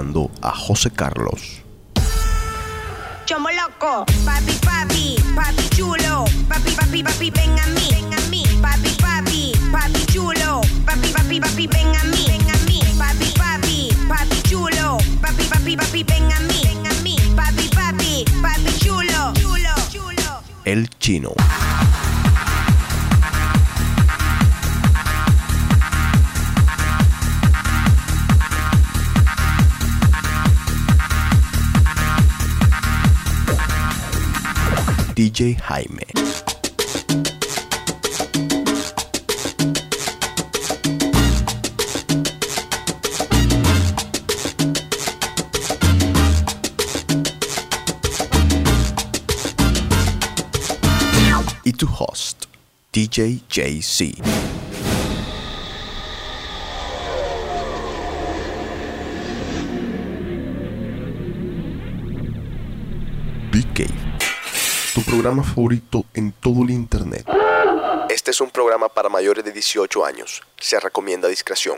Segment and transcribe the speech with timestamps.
[0.00, 1.62] A José Carlos.
[3.26, 8.42] Chomo loco, papi, papi, papi chulo, papi, papi, papi, ven a mí, ven a mí,
[8.62, 13.90] papi, papi, papi chulo, papi, papi, papi, ven a mí, ven a mí, papi, papi,
[14.08, 19.34] papi chulo, papi, papi, papi, ven a mí, ven a mí, papi, papi, papi chulo,
[19.34, 20.40] chulo, chulo.
[20.64, 21.39] El Chino.
[35.60, 36.00] Jaime.
[52.00, 52.46] Host,
[52.92, 54.39] DJ JC.
[65.22, 67.26] Programa favorito en todo el internet.
[68.08, 70.40] Este es un programa para mayores de 18 años.
[70.58, 71.76] Se recomienda discreción.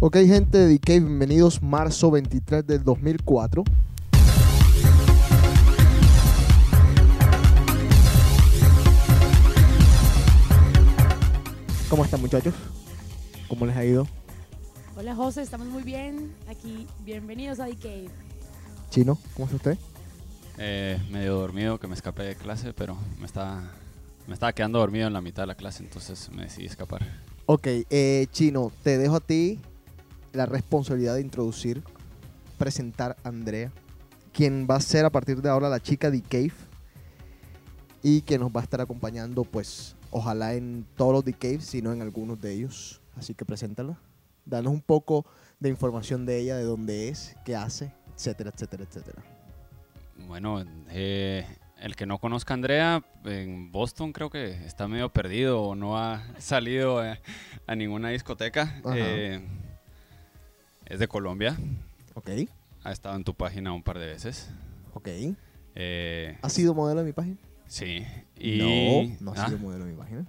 [0.00, 3.64] Ok, gente de DK, bienvenidos marzo 23 del 2004.
[11.88, 12.52] ¿Cómo están, muchachos?
[13.48, 14.08] ¿Cómo les ha ido?
[14.96, 16.84] Hola José, estamos muy bien aquí.
[17.04, 18.10] Bienvenidos a DK.
[18.90, 19.78] Chino, ¿cómo está usted?
[20.58, 23.70] Eh, medio dormido, que me escapé de clase, pero me estaba,
[24.26, 27.06] me estaba quedando dormido en la mitad de la clase, entonces me decidí escapar.
[27.46, 29.60] Ok, eh, Chino, te dejo a ti
[30.32, 31.84] la responsabilidad de introducir,
[32.58, 33.70] presentar a Andrea,
[34.32, 36.52] quien va a ser a partir de ahora la chica de Cave
[38.02, 41.82] y que nos va a estar acompañando, pues, ojalá en todos los The Cave, si
[41.82, 43.02] no en algunos de ellos.
[43.16, 43.98] Así que preséntala.
[44.44, 45.26] Danos un poco
[45.60, 49.22] de información de ella, de dónde es, qué hace, etcétera, etcétera, etcétera.
[50.26, 51.46] Bueno, eh,
[51.80, 55.98] el que no conozca a Andrea, en Boston creo que está medio perdido o no
[55.98, 57.20] ha salido eh,
[57.66, 58.80] a ninguna discoteca.
[58.94, 59.40] Eh,
[60.86, 61.56] es de Colombia,
[62.14, 62.30] Ok,
[62.84, 64.48] ha estado en tu página un par de veces.
[64.94, 65.08] ok.
[65.74, 67.36] Eh, ¿Ha sido modelo de mi página?
[67.66, 68.04] Sí.
[68.38, 68.58] Y,
[69.20, 70.26] no, no ha ah, sido modelo de mi página.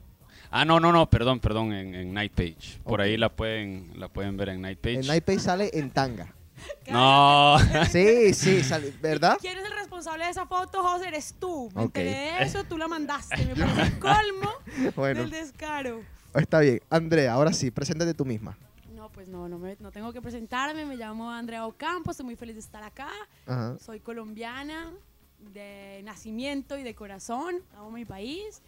[0.51, 2.79] ah, no, no, no, perdón, perdón, en, en Night Page.
[2.83, 4.99] Por ahí la pueden, la pueden ver en Night Page.
[4.99, 6.33] El Nightpay sale en tanga.
[6.91, 7.57] No,
[7.91, 9.37] Sí, sí, sale, ¿verdad?
[9.39, 11.09] ¿Quién es el responsable de esa foto, José?
[11.09, 11.69] Eres tú.
[11.75, 11.97] Me Ok.
[11.97, 13.45] enteré de eso, tú la mandaste.
[13.45, 14.49] Me parece el colmo
[14.95, 16.01] Bueno, del descaro.
[16.33, 16.81] está bien.
[16.89, 18.57] Andrea, ahora sí, preséntate tú misma.
[18.95, 20.85] No, pues no, no, me- no tengo que presentarme.
[20.85, 23.09] Me llamo Andrea Ocampo, estoy muy feliz de estar acá.
[23.45, 23.77] Ajá.
[23.79, 24.91] Soy colombiana
[25.39, 27.55] de nacimiento y de corazón.
[27.75, 28.61] Amo mi país.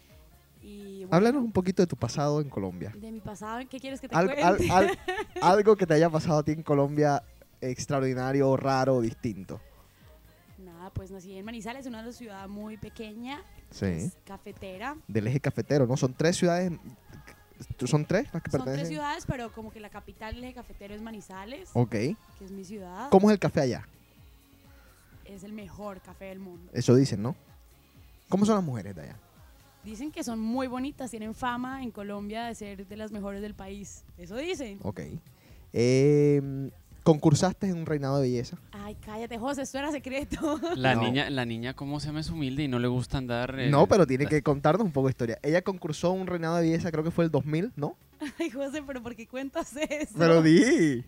[0.62, 2.92] Y bueno, Háblanos un poquito de tu pasado en Colombia.
[2.94, 3.60] de mi pasado.
[3.68, 4.42] ¿Qué quieres que te Al- cuente?
[4.70, 4.98] al- al-
[5.42, 7.22] algo que te haya pasado a ti en Colombia
[7.62, 9.60] extraordinario, raro, distinto.
[10.58, 13.86] Nada, pues nací en Manizales, una ciudad muy pequeña, Sí.
[13.86, 14.96] es cafetera.
[15.08, 15.96] Del eje cafetero, ¿no?
[15.96, 16.72] Son tres ciudades.
[17.86, 20.94] ¿Son tres las que Son tres ciudades, pero como que la capital del eje cafetero
[20.94, 21.90] es Manizales, Ok.
[21.90, 23.08] que es mi ciudad.
[23.10, 23.86] ¿Cómo es el café allá?
[25.30, 26.70] Es el mejor café del mundo.
[26.74, 27.36] Eso dicen, ¿no?
[28.28, 29.16] ¿Cómo son las mujeres de allá?
[29.84, 33.54] Dicen que son muy bonitas, tienen fama en Colombia de ser de las mejores del
[33.54, 34.04] país.
[34.18, 34.78] Eso dicen.
[34.82, 35.00] Ok.
[35.72, 36.70] Eh,
[37.02, 38.58] ¿Concursaste en un reinado de belleza?
[38.72, 40.60] Ay, cállate, José, esto era secreto.
[40.76, 41.02] la No.
[41.02, 43.58] niña, la niña cómo se llama es humilde y no le gusta andar.
[43.58, 45.38] eh, No, pero tiene que contarnos un poco de historia.
[45.42, 47.96] Ella concursó en un reinado de belleza, creo que fue el 2000, ¿no?
[48.38, 50.14] Ay, José, pero ¿por qué cuentas eso?
[50.18, 51.02] Pero di.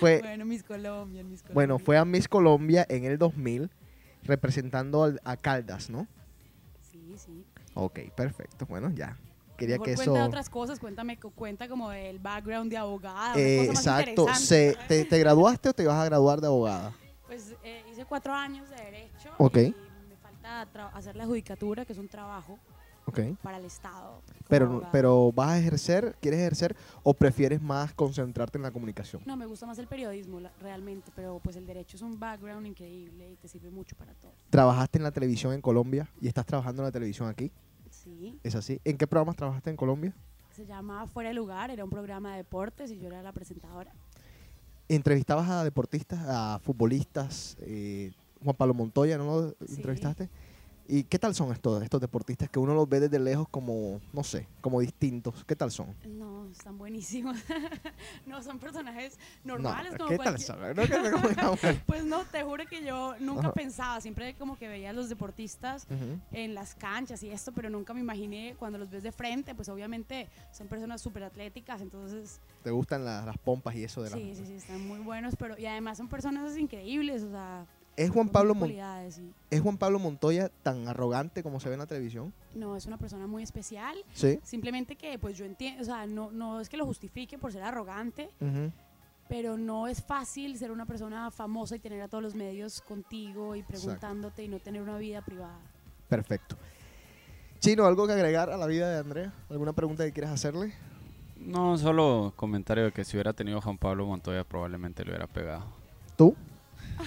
[0.00, 1.54] Fue, Bueno, Miss Colombia, Miss Colombia.
[1.54, 3.70] bueno, fue a Miss Colombia en el 2000
[4.24, 6.06] representando al- a Caldas, ¿no?
[6.90, 7.44] Sí, sí.
[7.74, 8.66] Ok, perfecto.
[8.66, 9.16] Bueno, ya.
[9.56, 10.24] Quería que cuenta eso...
[10.24, 14.34] otras cosas, cuéntame, cu- cuenta como el background de abogada, Eh, cosa más exacto.
[14.34, 16.92] Se, te, te graduaste o te vas a graduar de abogada?
[17.26, 19.56] Pues eh, hice cuatro años de Derecho Ok.
[19.58, 19.74] y
[20.08, 20.62] me falta
[20.94, 22.58] hacer la judicatura, que es un trabajo
[23.06, 23.20] Ok.
[23.42, 24.22] para el Estado.
[24.48, 26.16] Pero, pero ¿vas a ejercer?
[26.20, 26.74] ¿Quieres ejercer?
[27.02, 29.22] ¿O prefieres más concentrarte en la comunicación?
[29.26, 32.66] No, me gusta más el periodismo, la- realmente, pero pues el derecho es un background
[32.66, 34.32] increíble y te sirve mucho para todo.
[34.50, 37.52] ¿Trabajaste en la televisión en Colombia y estás trabajando en la televisión aquí?
[37.90, 38.80] Sí, ¿Es así?
[38.84, 40.14] ¿En qué programas trabajaste en Colombia?
[40.50, 43.92] se llama Fuera de Lugar, era un programa de deportes y yo era la presentadora.
[44.88, 47.56] ¿Entrevistabas a deportistas, a futbolistas?
[47.60, 48.12] eh,
[48.42, 49.74] Juan Pablo Montoya, ¿no lo Sí.
[49.76, 50.30] entrevistaste?
[50.90, 54.24] ¿Y qué tal son estos, estos deportistas que uno los ve desde lejos como, no
[54.24, 55.44] sé, como distintos?
[55.44, 55.94] ¿Qué tal son?
[56.06, 57.36] No, están buenísimos.
[58.26, 60.58] no, son personajes No, normales como ¿Qué tal son?
[60.60, 61.58] No.
[61.86, 63.52] Pues no, te juro que yo nunca Ajá.
[63.52, 66.18] pensaba, siempre como que veía a los deportistas Ujú.
[66.32, 69.68] en las canchas y esto, pero nunca me imaginé cuando los ves de frente, pues
[69.68, 74.16] obviamente son personas súper atléticas, entonces ¿Te gustan la- las pompas y eso de la...
[74.16, 77.66] sí, sí, sí, están muy buenos, pero y además son personas increíbles, o sea,
[77.98, 78.70] ¿Es Juan Pablo, Mon-
[79.50, 82.32] ¿Es Juan Pablo Montoya tan arrogante como se ve en la televisión?
[82.54, 84.38] no, es una persona muy especial, Sí.
[84.44, 87.62] simplemente que pues yo entiendo, o sea, no, no es que lo justifique por ser
[87.64, 88.30] arrogante,
[89.28, 93.56] pero no es fácil ser una persona famosa y tener a todos los medios contigo
[93.56, 95.58] y preguntándote y no tener una vida privada.
[96.08, 96.56] Perfecto.
[97.58, 99.32] Chino, ¿algo que agregar a la vida de Andrea?
[99.50, 100.72] ¿Alguna pregunta que quieras hacerle?
[101.36, 105.64] No, solo comentario de que si hubiera tenido Juan Pablo Montoya probablemente le hubiera pegado.
[106.16, 106.36] ¿Tú?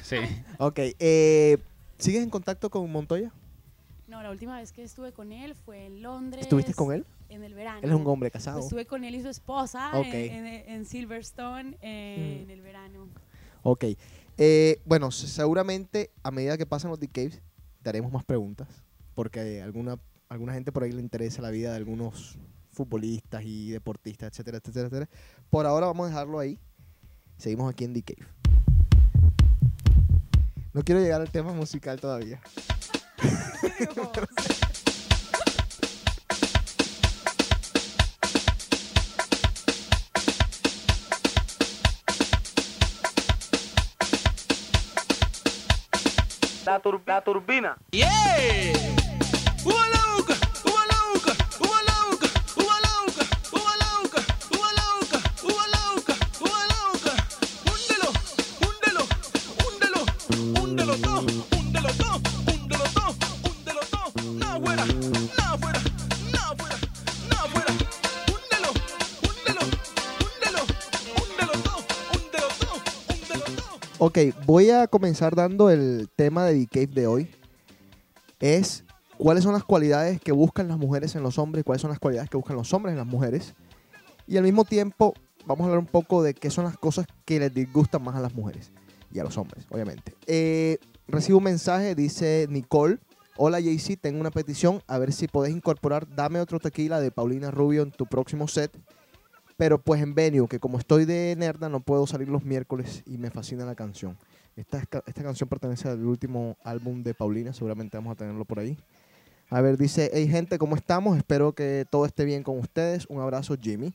[0.03, 0.17] Sí.
[0.59, 0.79] Ok.
[0.99, 1.57] eh,
[1.97, 3.31] ¿Sigues en contacto con Montoya?
[4.07, 6.41] No, la última vez que estuve con él fue en Londres.
[6.43, 7.05] ¿Estuviste con él?
[7.29, 7.79] En el verano.
[7.83, 8.57] Él es un hombre casado.
[8.57, 10.05] Pues estuve con él y su esposa Ok.
[10.07, 12.43] en, en- en Silverstone eh, Mm.
[12.43, 13.07] en el verano.
[13.63, 13.85] Ok.
[14.37, 17.41] Eh, bueno, seguramente a medida que pasan los decays,
[17.83, 18.67] daremos más preguntas.
[19.15, 19.97] Porque alguna,
[20.29, 22.37] alguna gente por ahí le interesa la vida de algunos
[22.71, 25.09] futbolistas y deportistas, etcétera, etcétera, etcétera.
[25.49, 26.57] Por ahora vamos a dejarlo ahí.
[27.37, 28.27] Seguimos aquí en The Cave.
[30.73, 32.41] No quiero llegar al tema musical todavía.
[46.65, 47.77] La, tur- la turbina.
[74.11, 77.31] Ok, voy a comenzar dando el tema de The Cave de hoy.
[78.41, 78.83] Es
[79.17, 82.29] cuáles son las cualidades que buscan las mujeres en los hombres, cuáles son las cualidades
[82.29, 83.53] que buscan los hombres en las mujeres.
[84.27, 85.13] Y al mismo tiempo
[85.45, 88.19] vamos a hablar un poco de qué son las cosas que les disgustan más a
[88.19, 88.73] las mujeres
[89.13, 90.13] y a los hombres, obviamente.
[90.27, 90.77] Eh,
[91.07, 92.99] recibo un mensaje, dice Nicole.
[93.37, 97.49] Hola JC, tengo una petición, a ver si podés incorporar Dame otro tequila de Paulina
[97.49, 98.77] Rubio en tu próximo set.
[99.61, 103.19] Pero pues en venue, que como estoy de nerda no puedo salir los miércoles y
[103.19, 104.17] me fascina la canción.
[104.55, 108.75] Esta, esta canción pertenece al último álbum de Paulina, seguramente vamos a tenerlo por ahí.
[109.51, 111.15] A ver, dice, hey gente, ¿cómo estamos?
[111.15, 113.05] Espero que todo esté bien con ustedes.
[113.07, 113.93] Un abrazo, Jimmy.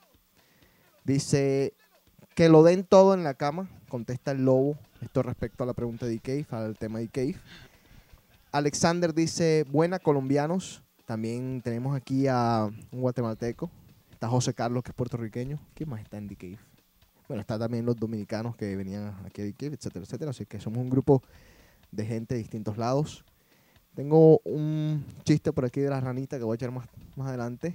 [1.02, 1.74] Dice,
[2.36, 4.78] que lo den todo en la cama, contesta el lobo.
[5.00, 7.34] Esto respecto a la pregunta de Cave, al tema de Cave.
[8.52, 10.84] Alexander dice, buena colombianos.
[11.06, 13.68] También tenemos aquí a un guatemalteco.
[14.26, 15.60] Está José Carlos, que es puertorriqueño.
[15.72, 16.58] ¿Quién más está en The Cave?
[17.28, 20.30] Bueno, está también los dominicanos que venían aquí a The Cave, etcétera, etcétera.
[20.32, 21.22] Así que somos un grupo
[21.92, 23.24] de gente de distintos lados.
[23.94, 27.72] Tengo un chiste por aquí de la ranita que voy a echar más, más adelante.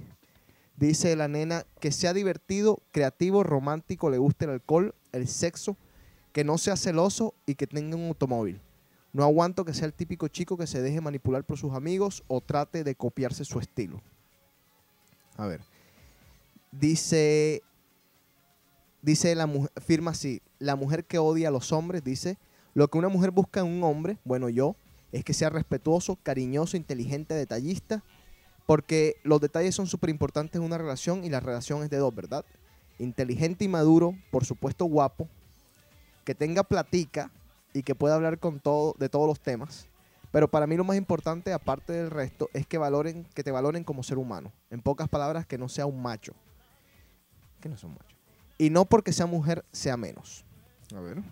[0.76, 5.78] Dice la nena que sea divertido, creativo, romántico, le guste el alcohol, el sexo,
[6.34, 8.60] que no sea celoso y que tenga un automóvil.
[9.14, 12.42] No aguanto que sea el típico chico que se deje manipular por sus amigos o
[12.42, 14.02] trate de copiarse su estilo.
[15.38, 15.71] A ver.
[16.72, 17.62] Dice,
[19.02, 22.38] dice la mujer, firma así, la mujer que odia a los hombres, dice,
[22.74, 24.74] lo que una mujer busca en un hombre, bueno yo,
[25.12, 28.02] es que sea respetuoso, cariñoso, inteligente, detallista,
[28.66, 32.14] porque los detalles son súper importantes en una relación y la relación es de dos,
[32.14, 32.44] ¿verdad?
[32.98, 35.28] Inteligente y maduro, por supuesto guapo,
[36.24, 37.30] que tenga platica
[37.74, 39.86] y que pueda hablar con todo, de todos los temas.
[40.30, 43.84] Pero para mí lo más importante, aparte del resto, es que valoren, que te valoren
[43.84, 44.50] como ser humano.
[44.70, 46.32] En pocas palabras, que no sea un macho.
[47.62, 47.76] Que no.
[48.58, 50.44] Y no porque sea mujer, sea menos.
[50.96, 51.22] A ver.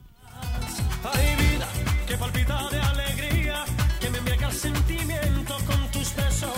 [1.02, 1.68] Ay vida,
[2.06, 3.64] que palpita de alegría,
[4.00, 6.50] que me embriaga el sentimiento con tus besos.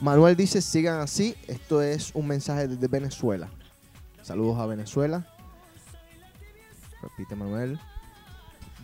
[0.00, 1.34] Manuel dice, sigan así.
[1.48, 3.48] Esto es un mensaje desde Venezuela.
[4.22, 5.26] Saludos a Venezuela.
[7.02, 7.80] Repite Manuel.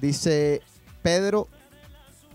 [0.01, 0.61] Dice
[1.03, 1.47] Pedro,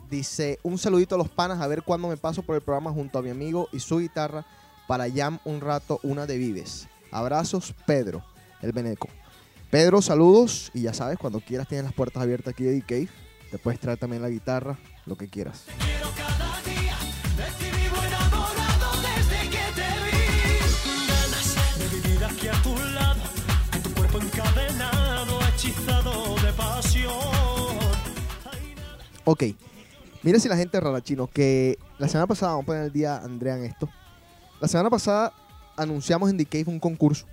[0.10, 3.20] dice, un saludito a los panas a ver cuándo me paso por el programa junto
[3.20, 4.46] a mi amigo y su guitarra
[4.88, 6.88] para jam un rato una de Vives.
[7.12, 8.24] Abrazos, Pedro,
[8.62, 9.08] el Beneco.
[9.70, 13.10] Pedro, saludos y ya sabes, cuando quieras tienes las puertas abiertas aquí de D-Cave.
[13.52, 15.66] Te puedes traer también la guitarra, lo que quieras.
[29.26, 29.44] Ok.
[30.24, 33.18] Mira si la gente rara, chino, que la semana pasada, vamos a poner el día
[33.18, 33.88] Andrea en esto.
[34.60, 35.34] La semana pasada
[35.80, 37.26] anunciamos en The Cave un concurso.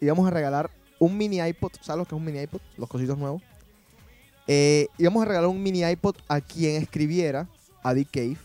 [0.00, 1.72] Íbamos a regalar un mini iPod.
[1.80, 2.60] ¿Sabes lo que es un mini iPod?
[2.76, 3.42] Los cositos nuevos.
[4.46, 7.48] Eh, íbamos a regalar un mini iPod a quien escribiera
[7.82, 8.36] a The Cave,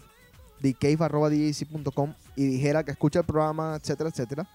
[0.61, 4.47] thecave.com y dijera que escucha el programa, etcétera, etcétera.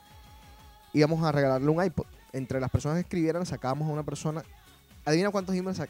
[0.94, 2.06] Íbamos a regalarle un iPod.
[2.32, 4.42] Entre las personas que escribieran, sacábamos a una persona.
[5.04, 5.80] Adivina cuántos emails,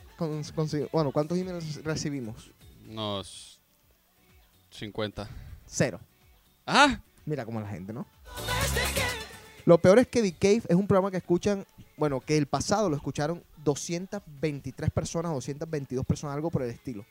[0.93, 2.51] bueno, cuántos emails recibimos.
[2.89, 3.61] Unos
[4.71, 5.29] 50.
[5.67, 6.01] Cero.
[6.67, 7.01] ¡Ah!
[7.25, 8.07] Mira cómo la gente, ¿no?
[9.65, 11.65] Lo peor es que The Cave es un programa que escuchan,
[11.97, 17.05] bueno, que el pasado lo escucharon 223 personas, 222 personas, algo por el estilo.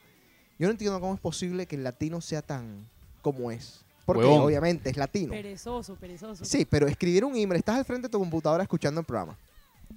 [0.59, 2.87] Yo no entiendo cómo es posible que el latino sea tan
[3.21, 3.83] como es.
[4.05, 4.41] Porque Huevón.
[4.41, 5.31] obviamente es latino.
[5.31, 6.45] Perezoso, perezoso.
[6.45, 9.37] Sí, pero escribir un email, estás al frente de tu computadora escuchando el programa.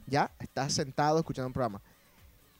[0.06, 1.80] Ya, estás sentado escuchando el programa.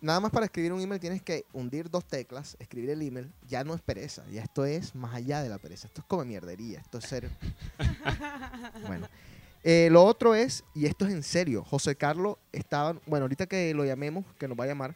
[0.01, 3.33] Nada más para escribir un email tienes que hundir dos teclas, escribir el email.
[3.49, 5.87] Ya no es pereza, ya esto es más allá de la pereza.
[5.87, 7.31] Esto es como mierdería, esto es ser...
[8.87, 9.09] bueno.
[9.65, 13.75] Eh, lo otro es, y esto es en serio, José Carlos estaba, bueno, ahorita que
[13.75, 14.95] lo llamemos, que nos va a llamar,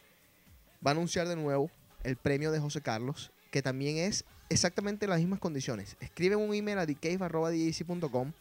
[0.87, 1.71] va a anunciar de nuevo
[2.04, 5.97] el premio de José Carlos, que también es exactamente las mismas condiciones.
[5.99, 8.33] Escriben un email a dcave.com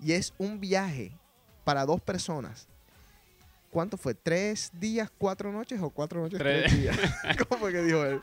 [0.00, 1.16] y es un viaje
[1.64, 2.68] para dos personas.
[3.74, 4.14] ¿Cuánto fue?
[4.14, 6.80] ¿Tres días, cuatro noches o cuatro noches, tres, Tres.
[6.80, 6.96] días?
[7.48, 8.20] ¿Cómo fue que dijo él?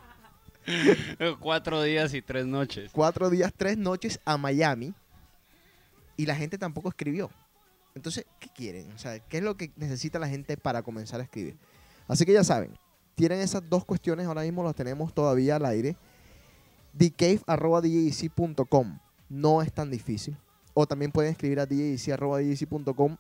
[1.42, 2.90] Cuatro días y tres noches.
[2.94, 4.94] Cuatro días, tres noches a Miami
[6.16, 7.30] y la gente tampoco escribió.
[7.96, 8.90] Entonces, ¿qué quieren?
[8.94, 11.58] O sea, ¿qué es lo que necesita la gente para comenzar a escribir?
[12.08, 12.72] Así que ya saben,
[13.16, 15.98] tienen esas dos cuestiones, ahora mismo las tenemos todavía al aire.
[16.98, 20.38] thecave.com no es tan difícil.
[20.74, 23.18] O también pueden escribir a djc.com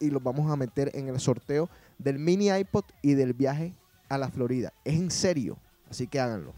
[0.00, 3.74] y los vamos a meter en el sorteo del mini iPod y del viaje
[4.08, 4.72] a la Florida.
[4.84, 5.58] Es en serio,
[5.90, 6.54] así que háganlo.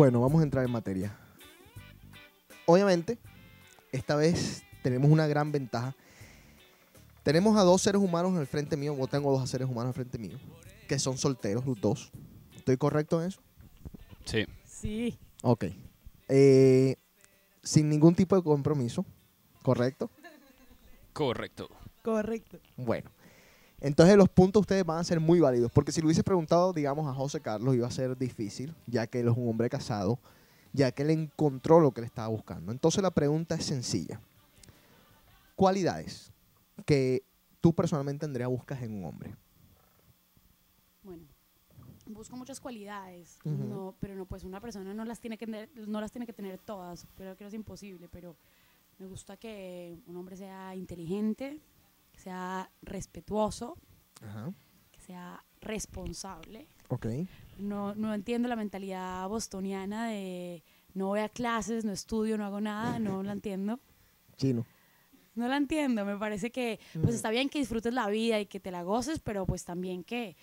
[0.00, 1.14] Bueno, vamos a entrar en materia.
[2.64, 3.18] Obviamente,
[3.92, 5.94] esta vez tenemos una gran ventaja.
[7.22, 9.92] Tenemos a dos seres humanos en el frente mío, o tengo dos seres humanos al
[9.92, 10.38] frente mío,
[10.88, 12.12] que son solteros los dos.
[12.56, 13.42] ¿Estoy correcto en eso?
[14.24, 14.46] Sí.
[14.64, 15.18] Sí.
[15.42, 15.66] Ok.
[16.28, 16.96] Eh,
[17.62, 19.04] sin ningún tipo de compromiso,
[19.62, 20.10] ¿correcto?
[21.12, 21.68] Correcto.
[22.02, 22.58] Correcto.
[22.78, 23.10] Bueno.
[23.80, 27.06] Entonces los puntos ustedes van a ser muy válidos, porque si lo hubiese preguntado, digamos,
[27.06, 30.18] a José Carlos, iba a ser difícil, ya que él es un hombre casado,
[30.72, 32.72] ya que él encontró lo que le estaba buscando.
[32.72, 34.20] Entonces la pregunta es sencilla.
[35.56, 36.32] ¿Cualidades
[36.84, 37.22] que
[37.60, 39.34] tú personalmente, Andrea, buscas en un hombre?
[41.02, 41.24] Bueno,
[42.06, 46.00] busco muchas cualidades, no, pero no, pues una persona no las tiene que tener, no
[46.00, 48.36] las tiene que tener todas, pero que no es imposible, pero
[48.98, 51.58] me gusta que un hombre sea inteligente,
[52.20, 53.78] que sea respetuoso,
[54.20, 54.52] Ajá.
[54.92, 56.68] que sea responsable.
[56.88, 57.06] Ok.
[57.58, 60.62] No, no entiendo la mentalidad bostoniana de
[60.92, 63.80] no voy a clases, no estudio, no hago nada, no la entiendo.
[64.36, 64.66] Chino.
[65.34, 68.60] No la entiendo, me parece que pues está bien que disfrutes la vida y que
[68.60, 70.36] te la goces, pero pues también que,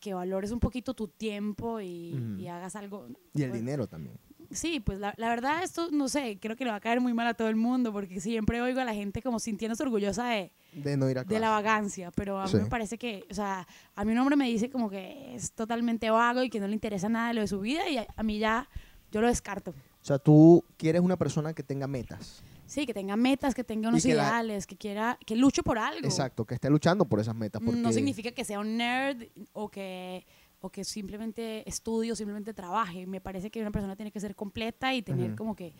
[0.00, 3.08] que valores un poquito tu tiempo y hagas algo.
[3.34, 4.18] Y el pues, dinero también.
[4.50, 7.12] Sí, pues la, la verdad esto, no sé, creo que le va a caer muy
[7.12, 10.52] mal a todo el mundo porque siempre oigo a la gente como sintiéndose orgullosa de,
[10.82, 11.40] De no ir a de clase.
[11.40, 12.56] la vagancia, pero a mí Sí.
[12.58, 16.10] me parece que, o sea, a mí un hombre me dice como que es totalmente
[16.10, 18.22] vago y que no le interesa nada de lo de su vida y a, a
[18.22, 18.68] mí ya,
[19.12, 19.70] yo lo descarto.
[19.70, 22.42] O sea, tú quieres una persona que tenga metas.
[22.66, 25.78] Sí, que tenga metas, que tenga unos que la- ideales, que quiera, que luche por
[25.78, 26.06] algo.
[26.06, 27.62] Exacto, que esté luchando por esas metas.
[27.64, 27.80] Porque...
[27.80, 29.22] No significa que sea un nerd
[29.54, 30.26] o que,
[30.60, 33.06] o que simplemente estudie o simplemente trabaje.
[33.06, 35.72] Me parece que una persona tiene que ser completa y tener como que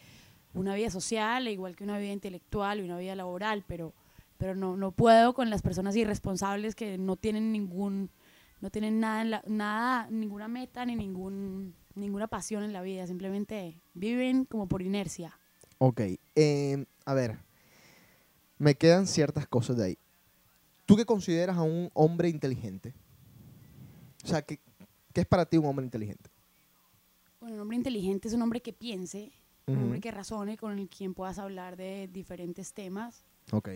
[0.54, 3.92] una vida social, igual que una vida intelectual y una vida laboral, pero,
[4.38, 8.11] pero no, no puedo con las personas irresponsables que no tienen ningún,
[8.61, 13.07] no tienen nada, en la- nada, ninguna meta ni ningún, ninguna pasión en la vida,
[13.07, 15.38] simplemente viven como por inercia.
[15.78, 16.00] Ok,
[16.37, 17.38] eh, a ver,
[18.59, 19.99] me quedan ciertas cosas de ahí.
[20.87, 22.95] ¿Tú qué consideras a un hombre inteligente?
[24.25, 24.59] O sea, ¿qué,
[25.12, 26.30] qué es para ti un hombre inteligente?
[27.40, 29.30] Bueno, un hombre inteligente es un hombre que piense,
[29.66, 29.85] un Ujú.
[29.85, 33.25] hombre que razone, con el quien puedas hablar de diferentes temas.
[33.52, 33.68] Ok.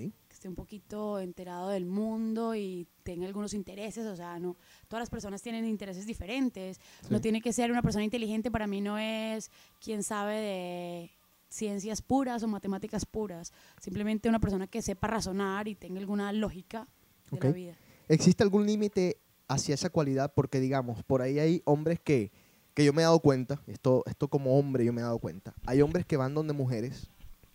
[0.43, 4.57] Esté un poquito enterado del mundo y tenga algunos intereses, o sea, no
[4.89, 6.81] todas las personas tienen intereses diferentes.
[7.11, 11.11] No tiene que ser una persona inteligente, para mí no es quien sabe de
[11.49, 16.89] ciencias puras o matemáticas puras, simplemente una persona que sepa razonar y tenga alguna lógica
[17.31, 17.77] de la vida.
[18.09, 20.33] ¿Existe algún límite hacia esa cualidad?
[20.35, 22.33] Porque, digamos, por ahí hay hombres que,
[22.75, 25.55] que yo me he dado cuenta, esto, esto como hombre yo me he dado cuenta,
[25.67, 27.11] hay hombres que van donde mujeres,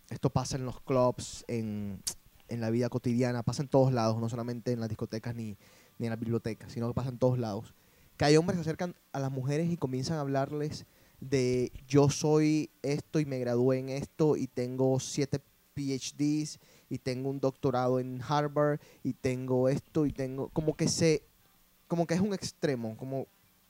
[0.08, 2.00] esto pasa en los clubs, en,
[2.48, 5.56] en la vida cotidiana, pasa en todos lados, no solamente en las discotecas ni,
[5.98, 7.74] ni en las bibliotecas, sino que pasa en todos lados,
[8.16, 10.86] que hay hombres que se acercan a las mujeres y comienzan a hablarles
[11.20, 15.40] de yo soy esto y me gradué en esto y tengo siete
[15.74, 21.22] PhDs y tengo un doctorado en Harvard y tengo esto y tengo como que se
[21.86, 23.26] como que es un extremo como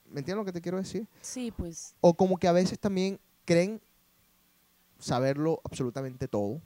[0.09, 1.07] ¿me entiendes lo que te quiero decir?
[1.21, 3.81] Sí, pues o como que a veces también creen
[4.99, 6.61] saberlo absolutamente todo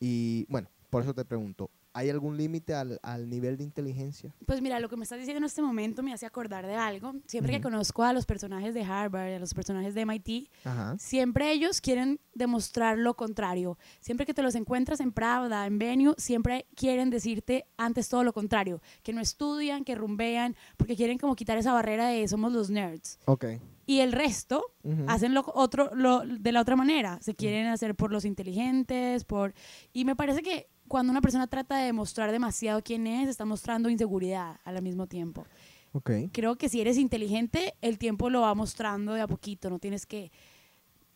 [0.00, 4.34] y bueno por eso te pregunto ¿hay algún límite al, al nivel de inteligencia?
[4.46, 7.14] Pues mira, lo que me estás diciendo en este momento me hace acordar de algo.
[7.26, 11.52] Siempre que conozco a los personajes de Harvard, a los personajes de MIT, Ajá siempre
[11.52, 13.78] ellos quieren demostrar lo contrario.
[14.00, 18.32] Siempre que te los encuentras en Pravda, en Venue, siempre quieren decirte antes todo lo
[18.32, 22.70] contrario, que no estudian, que rumbean, porque quieren como quitar esa barrera de somos los
[22.70, 23.18] nerds.
[23.26, 23.44] Ok
[23.86, 24.64] Y el resto
[25.06, 27.18] hacen lo otro lo, de la otra manera.
[27.20, 29.54] Se quieren hacer por los inteligentes, por
[29.92, 33.88] y me parece que cuando una persona trata de demostrar demasiado quién es, está mostrando
[33.88, 35.46] inseguridad al mismo tiempo.
[35.92, 39.70] ok Creo que si eres inteligente, el tiempo lo va mostrando de a poquito.
[39.70, 40.30] No tienes que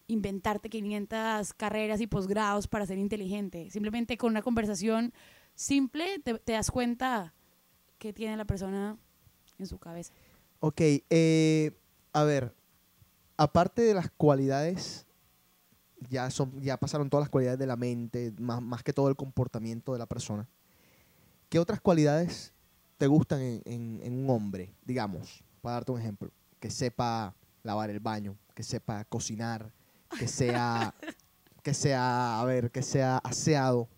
[0.07, 3.71] inventarte 500 carreras y posgrados para ser inteligente.
[3.71, 5.13] Simplemente con una conversación
[5.55, 7.35] simple te, te das cuenta
[7.99, 8.97] qué tiene la persona
[9.59, 10.13] en su cabeza.
[10.61, 11.79] Ok, eh,
[12.13, 12.55] a ver,
[13.37, 15.07] aparte de las cualidades,
[16.09, 19.17] ya, son, ya pasaron todas las cualidades de la mente, más, más que todo el
[19.17, 20.49] comportamiento de la persona.
[21.49, 22.53] ¿Qué otras cualidades
[22.99, 24.75] te gustan en, en- en un hombre?
[24.85, 26.31] Digamos, para darte un ejemplo,
[26.61, 29.73] que sepa lavar el baño, que sepa cocinar,
[30.19, 30.95] que sea,
[31.63, 33.89] que sea, a ver, que sea aseado.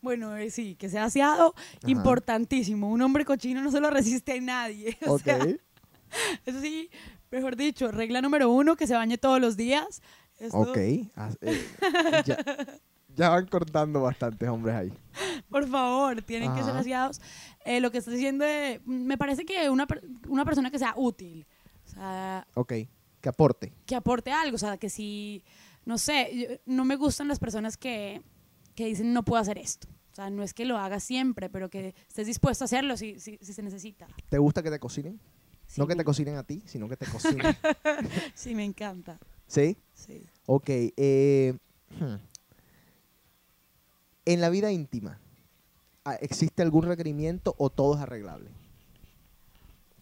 [0.00, 1.90] Bueno, eh, sí, que sea aseado, Ajá.
[1.90, 2.90] importantísimo.
[2.90, 4.96] Un hombre cochino no se lo resiste a nadie.
[5.06, 5.46] O Ok, sea,
[6.46, 6.90] eso sí,
[7.30, 10.00] mejor dicho, regla número uno, que se bañe todos los días.
[10.52, 10.78] Ok.
[11.14, 11.64] as- eh,
[12.24, 12.36] ya,
[13.16, 14.92] ya van cortando bastantes hombres ahí.
[15.50, 16.80] Por favor, tienen que ser Ajá.
[16.80, 17.20] aseados.
[17.64, 19.86] Eh, lo que estás diciendo, de- me parece que una,
[20.28, 21.46] una persona que sea útil,
[21.86, 22.72] o sea, Ok,
[23.20, 23.72] que aporte.
[23.86, 25.42] que aporte algo, o sea, que si,
[25.84, 28.22] no sé, yo- no me gustan las personas que,
[28.74, 29.88] que dicen no puedo hacer esto.
[30.12, 33.20] O sea, no es que lo haga siempre, pero que estés dispuesto a hacerlo si,
[33.20, 34.06] si, si se necesita.
[34.28, 35.20] ¿Te gusta que te cocinen?
[35.66, 37.54] Sí, no que te cocinen a ti, sino que te cocinen.
[38.34, 39.18] Sí, me encanta.
[39.46, 39.76] ¿Sí?
[39.98, 40.26] Sí.
[40.46, 40.68] Ok.
[40.68, 41.54] eh,
[41.98, 42.14] hmm.
[44.24, 45.18] En la vida íntima,
[46.20, 48.50] ¿existe algún requerimiento o todo es arreglable?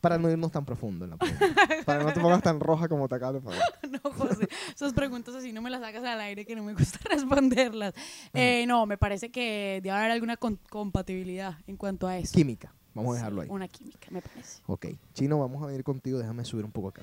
[0.01, 1.47] Para no irnos tan profundo en la pregunta.
[1.85, 3.61] Para no te pongas tan roja como te acabo de poner.
[3.91, 6.99] No, José, esas preguntas así no me las hagas al aire que no me gusta
[7.09, 7.95] responderlas.
[8.35, 12.33] Eh, no, me parece que debe haber alguna compatibilidad en cuanto a eso.
[12.35, 12.73] Química.
[12.95, 13.49] Vamos a dejarlo ahí.
[13.51, 14.61] Una química, me parece.
[14.67, 14.87] Ok.
[15.15, 16.19] Chino, vamos a venir contigo.
[16.19, 17.03] Déjame subir un poco acá.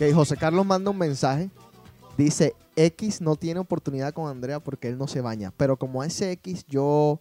[0.00, 1.50] Ok, José Carlos manda un mensaje.
[2.16, 5.52] Dice, X no tiene oportunidad con Andrea porque él no se baña.
[5.56, 7.18] Pero como a ese X yo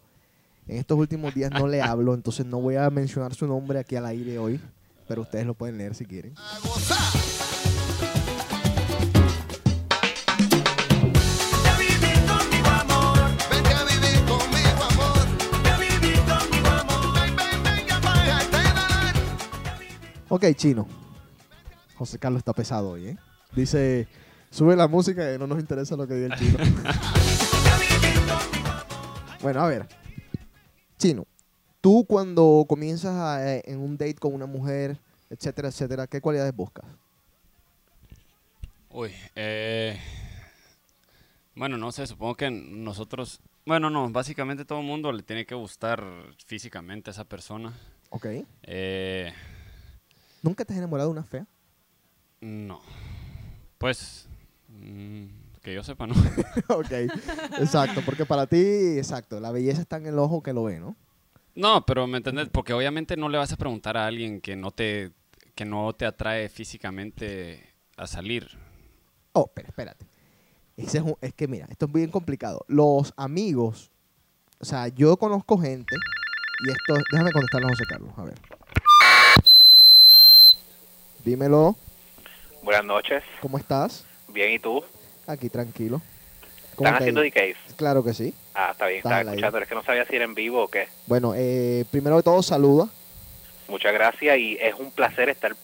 [0.68, 3.96] en estos últimos días no le hablo, entonces no voy a mencionar su nombre aquí
[3.96, 4.62] al aire hoy.
[5.08, 6.36] Pero ustedes lo pueden leer si quieren.
[20.30, 21.07] Ok, chino.
[21.97, 23.17] José Carlos está pesado hoy, ¿eh?
[23.55, 24.07] Dice,
[24.51, 26.60] sube la música y no nos interesa lo que diga el chino.
[29.41, 29.88] bueno, a ver.
[30.97, 31.25] Chino,
[31.81, 36.55] tú cuando comienzas a, eh, en un date con una mujer, etcétera, etcétera, ¿qué cualidades
[36.55, 36.86] buscas?
[38.89, 39.99] Uy, eh,
[41.55, 45.55] bueno, no sé, supongo que nosotros, bueno, no, básicamente todo el mundo le tiene que
[45.55, 46.03] gustar
[46.45, 47.73] físicamente a esa persona.
[48.12, 48.27] Ok.
[48.63, 49.33] Eh,
[50.43, 51.47] ¿Nunca te has enamorado de una fea?
[52.41, 52.82] No,
[53.78, 54.28] pues,
[54.69, 55.26] mm,
[55.62, 56.13] que yo sepa, no.
[56.69, 56.91] ok,
[57.60, 58.58] exacto, porque para ti,
[58.97, 60.95] exacto, la belleza está en el ojo que lo ve, ¿no?
[61.56, 64.71] No, pero me entiendes, porque obviamente no le vas a preguntar a alguien que no
[64.71, 65.12] te,
[65.56, 68.47] que no te atrae físicamente a salir.
[69.34, 70.06] Oh, pero espérate.
[70.78, 72.63] Ese es, un- es que mira, esto es bien complicado.
[72.67, 73.89] Los amigos,
[74.60, 75.95] o sea, yo conozco gente
[76.63, 78.36] Y esto, déjame contestarle a José Carlos, a ver.
[81.26, 81.76] Dímelo,
[82.67, 83.23] Buenas noches.
[83.39, 84.03] ¿cómo estás?
[84.27, 84.84] Bien, ¿y tú?
[85.25, 86.01] Aquí tranquilo.
[86.75, 87.21] ¿Cómo ¿Están haciendo?
[87.21, 87.75] DKs?
[87.77, 88.34] Claro que sí.
[88.53, 89.58] Ah, está bien, estaba escuchando.
[89.60, 90.89] Es que no sabía si era en vivo o qué.
[91.06, 92.89] Bueno, eh, primero de todo, saluda.
[93.69, 95.56] Muchas gracias y es un placer estar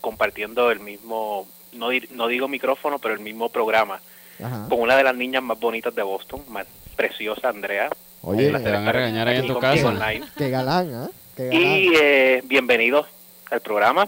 [0.00, 4.00] compartiendo el mismo, no, di- no digo micrófono, pero el mismo programa
[4.40, 4.66] Ajá.
[4.68, 7.90] con una de las niñas más bonitas de Boston, más preciosa, Andrea.
[8.20, 9.88] Oye, te van a regañar ahí en tu casa.
[9.88, 10.26] online.
[10.38, 11.10] qué galán, ¿ah?
[11.36, 11.60] Qué galán.
[11.60, 13.08] Y eh, bienvenidos
[13.50, 14.06] al programa.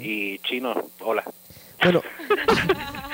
[0.00, 1.24] Y Chino, hola.
[1.82, 2.02] Bueno,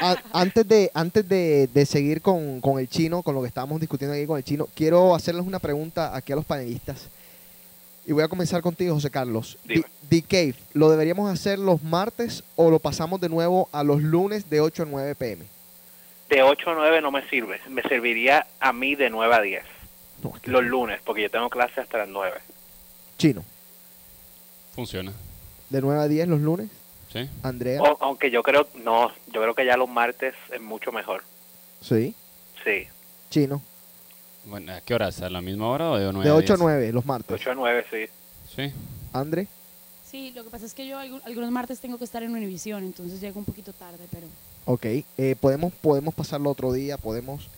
[0.01, 3.81] a- antes de antes de, de seguir con, con el chino, con lo que estábamos
[3.81, 7.09] discutiendo aquí con el chino, quiero hacerles una pregunta aquí a los panelistas.
[8.07, 9.59] Y voy a comenzar contigo, José Carlos.
[10.09, 14.49] The Cave, ¿lo deberíamos hacer los martes o lo pasamos de nuevo a los lunes
[14.49, 15.45] de 8 a 9 pm?
[16.29, 17.61] De 8 a 9 no me sirve.
[17.69, 19.65] Me serviría a mí de 9 a 10.
[20.23, 22.37] No, es que- Los lunes, porque yo tengo clase hasta las 9.
[23.19, 23.45] Chino,
[24.75, 25.13] Funciona.
[25.71, 26.69] de 9 a 10 los lunes.
[27.13, 27.29] ¿Sí?
[27.43, 31.23] Andrea, O- aunque yo creo, no, yo creo que ya los martes es mucho mejor.
[31.81, 32.15] sí.
[32.65, 32.89] Sí,
[33.31, 33.63] Chino,
[34.45, 35.21] Bueno, ¿a qué horas?
[35.23, 36.59] ¿A la misma hora o de 9 de 8 a 10?
[36.61, 37.31] 9 los de martes.
[37.41, 38.07] 8 a 9, sí.
[38.57, 38.73] Sí.
[39.13, 39.47] Andre,
[40.11, 42.83] Sí, lo que pasa es que yo algu- algunos martes tengo que estar en Univisión,
[42.85, 44.27] entonces llego un poquito tarde, pero...
[44.65, 44.85] Ok,
[45.19, 47.49] eh, podemos, podemos pasarlo otro día, podemos...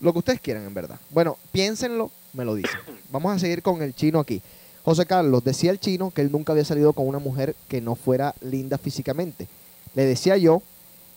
[0.00, 0.98] Lo que ustedes quieran, en verdad.
[1.10, 2.78] Bueno, piénsenlo, me lo dicen.
[3.10, 4.40] Vamos a seguir con el chino aquí.
[4.88, 7.94] José Carlos, decía el chino que él nunca había salido con una mujer que no
[7.94, 9.46] fuera linda físicamente.
[9.94, 10.62] Le decía yo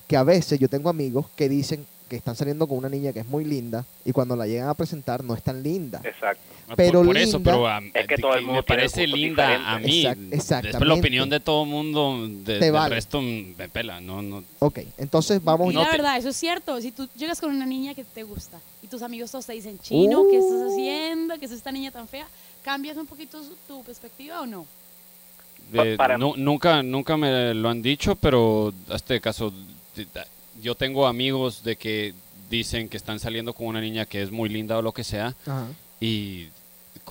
[0.10, 3.21] que a veces yo tengo amigos que dicen que están saliendo con una niña que
[3.21, 6.01] es muy linda y cuando la llegan a presentar no es tan linda.
[6.03, 6.43] Exacto.
[6.67, 9.07] Ah, Pero por, por eso, linda- pero a- Es que todo el mundo me parece
[9.07, 10.03] linda a mí.
[10.05, 12.95] Exact- Después la opinión de todo el mundo, de, Te del vale.
[12.95, 14.01] resto me pela.
[14.01, 14.43] No, no.
[14.60, 15.71] Ok, entonces vamos...
[15.71, 16.81] Y No la te- verdad, eso es cierto.
[16.81, 19.79] Si tú llegas con una niña que te gusta y tus amigos todos te dicen,
[19.79, 20.71] chino, ¿qué estás Uh.
[20.73, 21.39] haciendo?
[21.39, 22.27] ¿Qué es esta niña tan fea?
[22.63, 24.65] ¿Cambias un poquito su- tu perspectiva o no?
[26.17, 29.54] Nu- nunca, nunca me lo han dicho, pero este caso,
[30.62, 32.13] yo tengo amigos de que
[32.50, 35.34] dicen que están saliendo con una niña que es muy linda o lo que sea,
[35.45, 35.67] Ajá.
[36.02, 36.47] y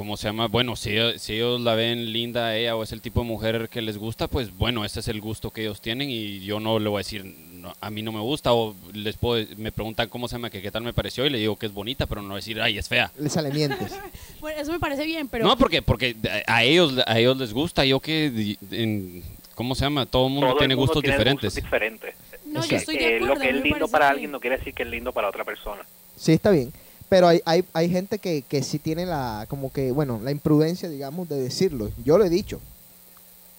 [0.01, 0.47] ¿cómo se llama?
[0.47, 3.27] Bueno, si, ellos- si ellos la ven linda a ella o es el tipo de
[3.27, 6.59] mujer que les gusta, pues bueno, ese es el gusto que ellos tienen y yo
[6.59, 9.73] no le voy a decir, "No, a mí no me gusta o les puedo, me
[9.73, 12.07] preguntan cómo se llama, que qué tal me pareció y le digo que es bonita,
[12.07, 13.13] pero no decir, ay, es fea.
[13.19, 13.93] Le sale mientes.
[14.41, 15.45] Bueno, eso me parece bien, pero...
[15.47, 19.23] no, porque porque a ellos a ellos les gusta, yo que en-
[19.55, 20.07] ¿cómo se llama?
[20.07, 21.45] Todo el mundo Todo tiene el mundo gustos tiene diferentes.
[21.55, 22.15] gustos diferentes.
[22.47, 23.35] no, yo estoy de Eh, acuerdo.
[23.35, 25.83] lo que es lindo para alguien no quiere decir que es lindo para otra persona.
[26.17, 26.73] Sí, está bien.
[27.11, 30.88] Pero hay, hay, hay gente que, que sí tiene la, como que, bueno, la imprudencia,
[30.88, 31.90] digamos, de decirlo.
[32.05, 32.61] Yo lo he dicho.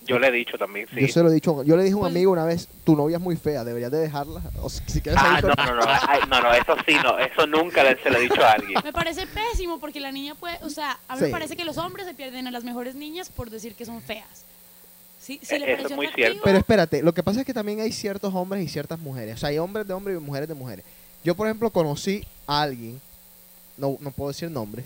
[0.04, 1.00] Yo le he dicho también, sí.
[1.00, 1.62] Yo se lo he dicho.
[1.64, 3.92] Yo le dije a un Pues- amigo una vez, tu novia es muy fea, deberías
[3.92, 4.42] de dejarla.
[4.64, 7.20] O si si quieres Ah, salir no, no, no, ay, no, no, eso sí, no,
[7.20, 8.80] eso nunca le- se lo he dicho a alguien.
[8.84, 11.26] Me parece pésimo porque la niña puede, o sea, a mí Sí.
[11.26, 14.02] me parece que los hombres se pierden a las mejores niñas por decir que son
[14.02, 14.46] feas.
[15.20, 16.40] Si Eh, le eso es muy cierto.
[16.44, 19.36] Pero espérate, lo que pasa es que también hay ciertos hombres y ciertas mujeres.
[19.36, 20.84] O sea, hay hombres de hombres y mujeres de mujeres.
[21.24, 23.00] Yo, por ejemplo, conocí a alguien,
[23.82, 24.86] no, no puedo decir nombres,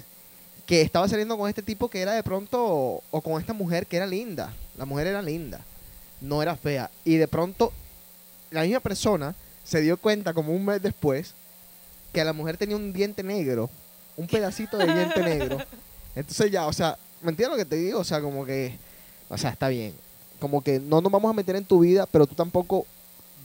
[0.66, 3.86] que estaba saliendo con este tipo que era de pronto, o, o con esta mujer
[3.86, 4.54] que era linda.
[4.78, 5.60] La mujer era linda,
[6.22, 6.90] no era fea.
[7.04, 7.74] Y de pronto,
[8.50, 11.34] la misma persona se dio cuenta como un mes después
[12.14, 13.70] que la mujer tenía un diente negro,
[14.16, 15.58] un pedacito de diente negro.
[16.16, 18.00] Entonces ya, o sea, ¿me entiendes lo que te digo?
[18.00, 18.78] O sea, como que,
[19.28, 19.94] o sea, está bien.
[20.40, 22.86] Como que no nos vamos a meter en tu vida, pero tú tampoco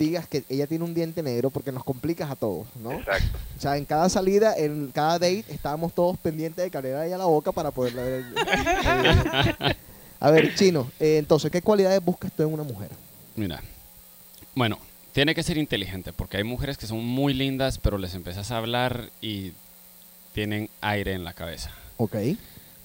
[0.01, 2.93] digas que ella tiene un diente negro porque nos complicas a todos, ¿no?
[2.93, 3.39] Exacto.
[3.57, 7.27] O sea, en cada salida, en cada date, estábamos todos pendientes de carrera ella la
[7.27, 8.25] boca para poderla ver.
[8.35, 9.75] Eh,
[10.21, 12.89] a ver, Chino, eh, entonces, ¿qué cualidades buscas tú en una mujer?
[13.37, 13.63] Mira,
[14.55, 14.79] bueno,
[15.13, 18.57] tiene que ser inteligente porque hay mujeres que son muy lindas, pero les empiezas a
[18.57, 19.53] hablar y
[20.33, 21.71] tienen aire en la cabeza.
[21.99, 22.17] Ok.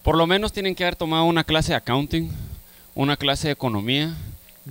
[0.04, 2.30] Por lo menos tienen que haber tomado una clase de accounting,
[2.94, 4.16] una clase de economía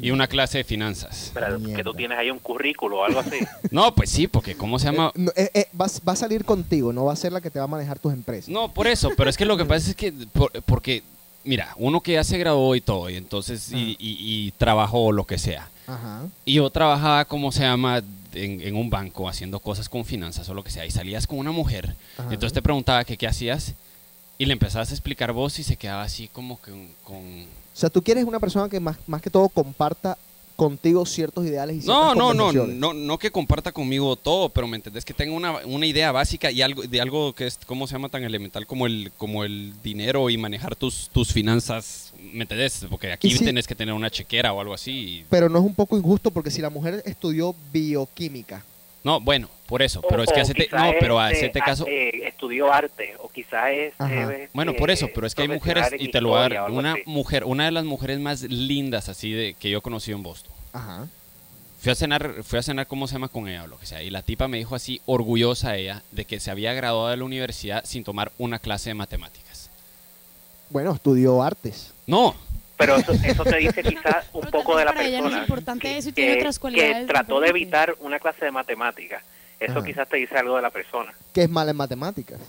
[0.01, 1.31] y una clase de finanzas.
[1.35, 3.39] Pero que tú tienes ahí un currículo o algo así.
[3.71, 5.13] No, pues sí, porque ¿cómo se llama?
[5.15, 7.51] Eh, no, eh, eh, va, va a salir contigo, no va a ser la que
[7.51, 8.49] te va a manejar tus empresas.
[8.49, 11.03] No, por eso, pero es que lo que pasa es que, por- porque,
[11.45, 15.25] mira, uno que ya se graduó y todo, y entonces, y, y- y trabajó lo
[15.25, 15.69] que sea.
[15.87, 16.23] Ajá.
[16.45, 18.03] Y yo trabajaba, como se llama,
[18.33, 21.39] en, en un banco, haciendo cosas con finanzas o lo que sea, y salías con
[21.39, 22.29] una mujer, Ajá.
[22.33, 23.75] entonces te preguntaba que qué hacías,
[24.39, 26.73] y le empezabas a explicar vos y se quedaba así como que
[27.05, 27.47] con...
[27.75, 30.17] O sea, tú quieres una persona que más, más que todo comparta
[30.57, 34.69] contigo ciertos ideales y ciertas No, no, no, no, no que comparta conmigo todo, pero
[34.69, 37.89] me entendés que tenga una, una idea básica y algo de algo que es, ¿cómo
[37.89, 42.13] se llama tan elemental como el, como el dinero y manejar tus, tus finanzas?
[42.33, 42.87] ¿Me entendés?
[42.89, 45.25] Porque aquí si- tenés que tener una chequera o algo así.
[45.29, 48.65] Pero no es un poco injusto porque si la mujer estudió bioquímica
[49.05, 50.01] No, bueno, por eso.
[50.01, 51.87] O- Pero es que quizá no, pero eh, hacete a- caso.
[51.87, 53.93] eh, estudió arte, o quizás es.
[54.11, 56.71] Eh, Bueno, por eso, pero es que hay mujeres, y te lo voy a dar,
[56.71, 57.03] una así.
[57.07, 60.53] mujer, una de las mujeres más lindas así de que yo he conocido en Boston.
[60.73, 61.07] Ajá.
[61.81, 63.29] Fui a cenar, fui a cenar, ¿cómo se llama?
[63.29, 64.03] Con ella o lo que sea.
[64.03, 67.25] Y la tipa me dijo así, orgullosa ella, de que se había graduado de la
[67.25, 69.69] universidad sin tomar una clase de matemáticas.
[70.71, 71.93] Bueno, estudió artes.
[72.07, 72.35] No,
[72.77, 75.41] Pero eso, eso te dice quizás un poco de la ella no es persona.
[75.43, 79.23] importante eso y tiene otras cualidades Que trató de evitar una clase de matemáticas.
[79.61, 79.85] Eso Ajá.
[79.85, 81.15] quizás te dice algo de la persona.
[81.33, 82.41] que es mala en matemáticas.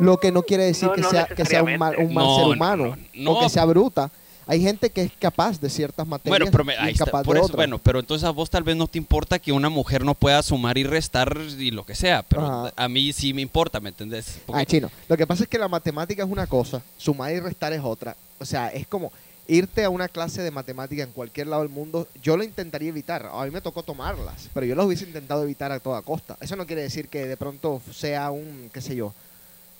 [0.00, 2.24] Lo que no quiere decir No, que, no sea, que sea un mal, un mal
[2.24, 4.10] No, ser no, humano no, o que sea bruta.
[4.48, 7.24] Hay gente que es capaz de ciertas materias bueno, pero me- y ahí está, incapaz
[7.24, 7.56] por de eso, otras.
[7.56, 10.42] bueno, pero entonces a vos tal vez no te importa que una mujer no pueda
[10.42, 12.72] sumar y restar y lo que sea, pero Ajá.
[12.74, 14.40] a mí sí me importa, ¿me entendés?
[14.44, 14.90] Porque- Ah, chino.
[15.08, 18.16] Lo que pasa es que la matemática es una cosa, sumar y restar es otra.
[18.40, 19.12] O sea, es como
[19.52, 22.06] irte a una clase de matemática en cualquier lado del mundo.
[22.22, 23.28] Yo lo intentaría evitar.
[23.32, 26.36] A mí me tocó tomarlas, pero yo las hubiese intentado evitar a toda costa.
[26.40, 29.12] Eso no quiere decir que de pronto sea un, qué sé yo,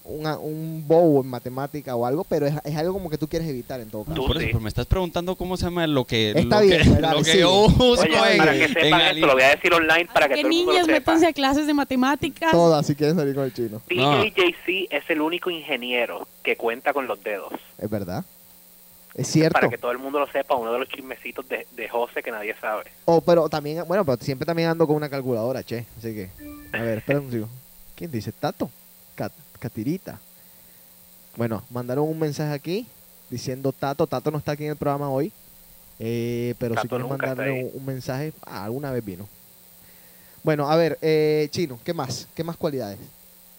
[0.05, 3.47] una- un bow en matemática o algo, pero es, es algo como que tú quieres
[3.49, 4.17] evitar en todo caso.
[4.17, 6.83] Tú por eso, pero me estás preguntando cómo se llama lo que, Está lo bien,
[6.83, 9.49] que, dale, lo que yo busco Oye, en, para que sepan esto, lo voy a
[9.51, 11.29] decir online para que Que todo el mundo niñas, sepa.
[11.29, 12.51] a clases de matemáticas.
[12.51, 13.81] Todas, si quieren salir con el chino.
[13.95, 14.25] No.
[14.25, 17.53] DJJC es el único ingeniero que cuenta con los dedos.
[17.79, 18.25] Es verdad.
[19.15, 19.55] Es cierto.
[19.55, 22.31] Para que todo el mundo lo sepa, uno de los chismecitos de, de José que
[22.31, 22.85] nadie sabe.
[23.05, 25.85] O, pero también, bueno, pero siempre también ando con una calculadora, che.
[25.99, 26.31] Así que,
[26.73, 27.53] a ver, espera un segundo.
[27.95, 28.33] ¿Quién dice?
[28.33, 28.71] Tato.
[29.15, 30.19] Cat- Catirita.
[31.37, 32.87] Bueno, mandaron un mensaje aquí
[33.31, 34.07] diciendo Tato.
[34.07, 35.31] Tato no está aquí en el programa hoy.
[35.99, 39.29] eh, pero si quieres mandarle un mensaje, ah, alguna vez vino.
[40.43, 42.27] Bueno, a ver, eh, Chino, ¿qué más?
[42.35, 42.99] ¿Qué más cualidades?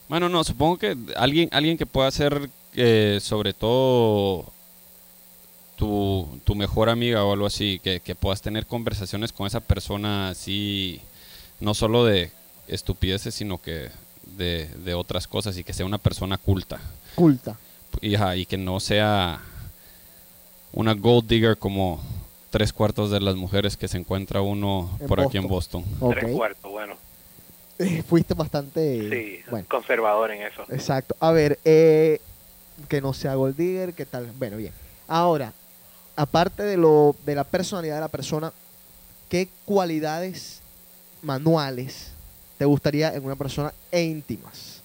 [0.09, 4.51] Bueno, no, supongo que alguien, alguien que pueda ser eh, sobre todo
[5.75, 10.29] tu, tu mejor amiga o algo así, que, que puedas tener conversaciones con esa persona
[10.29, 11.01] así,
[11.59, 12.31] no solo de
[12.67, 13.89] estupideces, sino que
[14.37, 16.79] de, de otras cosas y que sea una persona culta.
[17.15, 17.57] Culta.
[18.01, 19.41] Y, ajá, y que no sea
[20.71, 22.01] una gold digger como
[22.49, 25.83] tres cuartos de las mujeres que se encuentra uno En por aquí en Boston.
[26.11, 26.95] Tres cuartos, bueno.
[27.79, 29.09] Eh, Fuiste bastante...
[29.09, 30.63] Sí, Bueno, conservador en eso.
[30.69, 31.15] exacto.
[31.19, 32.19] A ver, eh,
[32.87, 34.31] que no sea gold digger, ¿qué tal?
[34.37, 34.73] Bueno, bien.
[35.07, 35.53] Ahora,
[36.15, 38.51] aparte de, lo, de la personalidad de la persona,
[39.29, 40.59] ¿qué cualidades
[41.21, 42.09] manuales
[42.57, 44.81] te gustaría en una persona e íntimas?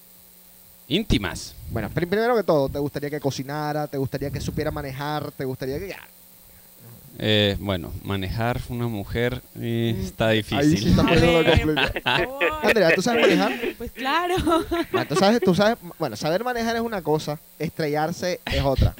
[0.88, 1.54] Íntimas.
[1.70, 3.86] Bueno, prim- primero que todo, ¿te gustaría que cocinara?
[3.86, 5.30] ¿Te gustaría que supiera manejar?
[5.32, 5.94] ¿Te gustaría que...?
[7.20, 10.90] Eh, bueno, manejar una mujer eh, está Ahí sí difícil.
[10.90, 11.46] está favor.
[12.62, 13.52] Andrea, ¿tú sabes manejar?
[13.76, 14.36] Pues claro.
[15.08, 18.94] ¿tú sabes, tú sabes, bueno, saber manejar es una cosa, estrellarse es otra.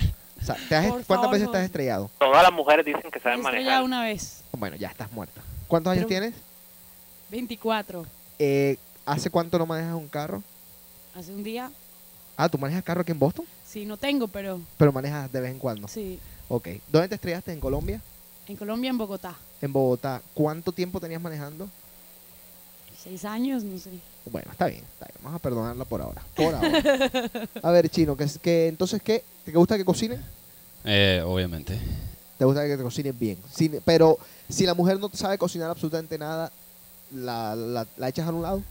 [0.51, 1.53] O sea, ¿te has- Por ¿Cuántas favor, veces no.
[1.53, 2.11] te has estrellado?
[2.19, 3.83] Todas las mujeres dicen que saben manejar.
[3.83, 4.43] una vez.
[4.53, 5.43] Bueno, ya estás muerta.
[5.67, 6.35] ¿Cuántos años tienes?
[7.31, 8.07] 24.
[8.39, 10.43] Eh, ¿Hace cuánto no manejas un carro?
[11.15, 11.71] Hace un día.
[12.37, 13.45] Ah, ¿tú manejas carro aquí en Boston?
[13.67, 15.89] Sí, no tengo, pero Pero manejas de vez en cuando.
[15.89, 16.19] sí.
[16.49, 16.69] Ok.
[16.91, 17.53] ¿Dónde te estrellaste?
[17.53, 18.01] ¿En Colombia?
[18.47, 19.35] En Colombia, en Bogotá.
[19.61, 20.23] En Bogotá.
[20.33, 21.69] ¿Cuánto tiempo tenías manejando?
[23.03, 23.91] Seis años, no sé.
[24.25, 25.19] Bueno, está bien, está bien.
[25.23, 26.23] Vamos a perdonarla por ahora.
[26.35, 26.71] Por ahora.
[27.63, 29.23] A ver, Chino, que, que entonces, ¿qué?
[29.45, 30.25] ¿Te gusta que cocinen?
[30.91, 31.79] Eh, obviamente.
[32.39, 33.37] ¿Te gusta que te cocinen bien?
[33.53, 36.51] Sin- pero si la mujer no sabe cocinar absolutamente nada,
[37.15, 38.63] ¿la, la, la echas a un lado?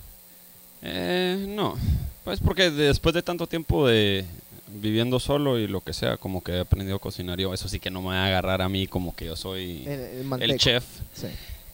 [0.82, 1.76] Eh, no.
[2.24, 4.26] Pues porque después de tanto tiempo de
[4.70, 7.54] viviendo solo y lo que sea, como que he aprendido a cocinar yo.
[7.54, 10.00] Eso sí que no me va a agarrar a mí como que yo soy El,
[10.00, 10.58] el el manteco.
[10.58, 10.84] chef.
[11.14, 11.28] Sí.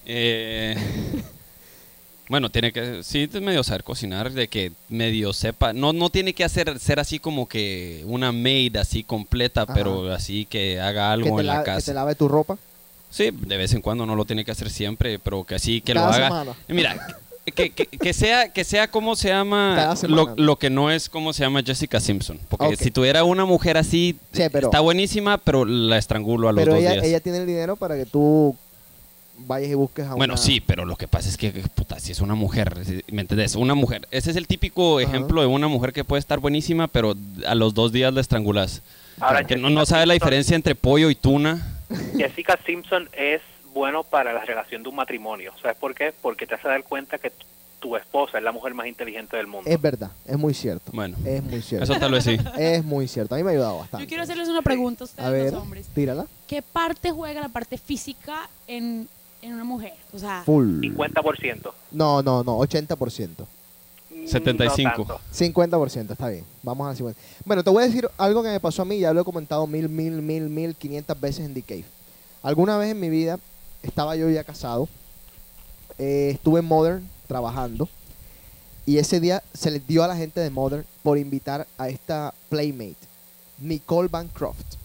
[0.06, 0.76] Eh,
[2.34, 5.72] bueno, tiene que, sí, es medio saber cocinar, de que medio sepa.
[5.72, 9.74] No, no tiene que hacer, ser así como que una maid así completa, Ajá.
[9.76, 11.92] pero así que haga algo en la lave- que casa.
[11.92, 12.58] te lave tu ropa.
[13.12, 15.94] Sí, de vez en cuando no lo tiene que hacer siempre, pero que así que
[15.94, 16.28] Cada lo haga.
[16.30, 16.52] semana.
[16.70, 17.08] Mira,
[17.54, 21.34] que, que, que sea que sea como se llama lo, lo que no es como
[21.34, 25.66] se llama Jessica Simpson, porque si tuviera una mujer así Sí, pero- está buenísima, pero
[25.66, 27.04] la estrangulo a los Pero dos ella, días.
[27.06, 28.56] ella tiene el dinero para que tú
[29.48, 30.42] vayas y busques a Bueno, una...
[30.42, 32.76] sí, pero lo que pasa es que, puta, si es una mujer,
[33.12, 33.56] ¿me entendés?
[33.56, 34.08] Una mujer.
[34.12, 35.08] Ese es el típico Ajá.
[35.08, 38.82] ejemplo de una mujer que puede estar buenísima, pero a los dos días la estrangulas.
[39.20, 41.82] Ahora, Que no, Jessica no sabe la Simpson- diferencia entre pollo y tuna.
[42.18, 43.42] Jessica Simpson es
[43.74, 45.52] bueno para la relación de un matrimonio.
[45.62, 46.14] ¿Sabes por qué?
[46.22, 47.46] Porque te hace dar cuenta que tu-
[47.80, 49.70] tu esposa es la mujer más inteligente del mundo.
[49.70, 50.90] Es verdad, es muy cierto.
[50.94, 51.84] Bueno, Es muy cierto.
[51.92, 52.38] eso tal vez sí.
[52.58, 53.36] Es muy cierto.
[53.36, 54.06] A mí me ha ayudado bastante.
[54.06, 55.88] Yo quiero hacerles una pregunta a ustedes, A ver, los hombres.
[55.94, 56.26] tírala.
[56.48, 59.10] ¿Qué parte juega la parte física en,
[59.44, 59.94] en una mujer?
[60.14, 60.80] O sea, Full.
[60.80, 61.72] 50%.
[61.92, 63.46] No, no, no, 80%.
[64.10, 64.90] Mm, 75.
[64.98, 65.22] No tanto.
[65.34, 66.46] 50%, está bien.
[66.62, 67.16] Vamos al 50%.
[67.46, 69.68] Bueno, te voy a decir algo que me pasó a mí, ya lo he comentado
[69.68, 71.86] mil, mil, mil, mil, quinientas veces en The Cave.
[72.42, 73.40] Alguna vez en mi vida
[73.84, 74.88] estaba yo ya casado,
[75.98, 77.88] eh, estuve en Modern trabajando
[78.86, 82.34] Y ese día se les dio a la gente de Modern por invitar a esta
[82.50, 82.98] Playmate,
[83.60, 84.76] Nicole Bancroft.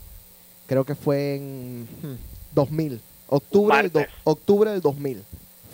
[0.66, 5.22] Creo que fue en hmm, 2000, octubre del, do- octubre del 2000.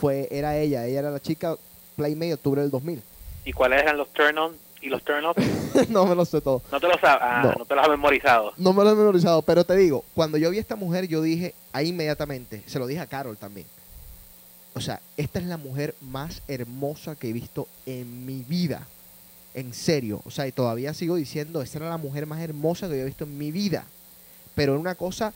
[0.00, 1.56] Fue, era ella, ella era la chica
[1.96, 3.00] Playmate octubre del 2000.
[3.46, 5.36] ¿Y cuáles eran los turn-on y los turn-off?
[5.88, 6.62] no me lo sé todo.
[6.72, 7.52] No te los ha, ah, No.
[7.58, 7.64] no.
[7.64, 8.52] te los has memorizado.
[8.56, 11.22] No me lo he memorizado, pero te digo, cuando yo vi a esta mujer, yo
[11.22, 13.66] dije ahí inmediatamente, se lo dije a Carol también.
[14.74, 18.86] O sea, esta es la mujer más hermosa que he visto en mi vida.
[19.54, 20.20] En serio.
[20.24, 23.06] O sea, y todavía sigo diciendo, esta era la mujer más hermosa que yo he
[23.06, 23.84] visto en mi vida.
[24.56, 25.32] Pero era una cosa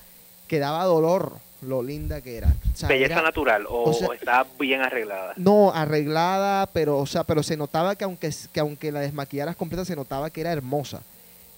[0.48, 2.48] que daba dolor lo linda que era.
[2.72, 5.34] O sea, ¿Belleza era- natural o, o sea- o está bien arreglada?
[5.36, 9.84] no, arreglada, pero, o sea, pero se notaba que aunque, que aunque la desmaquillaras completa,
[9.84, 11.00] se notaba que era hermosa.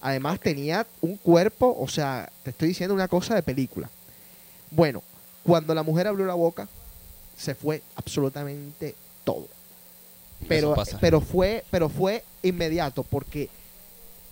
[0.01, 3.89] Además tenía un cuerpo, o sea, te estoy diciendo una cosa de película.
[4.71, 5.03] Bueno,
[5.43, 6.67] cuando la mujer abrió la boca,
[7.37, 9.47] se fue absolutamente todo.
[10.47, 10.97] Pero, pasa.
[10.99, 13.49] pero fue, pero fue inmediato, porque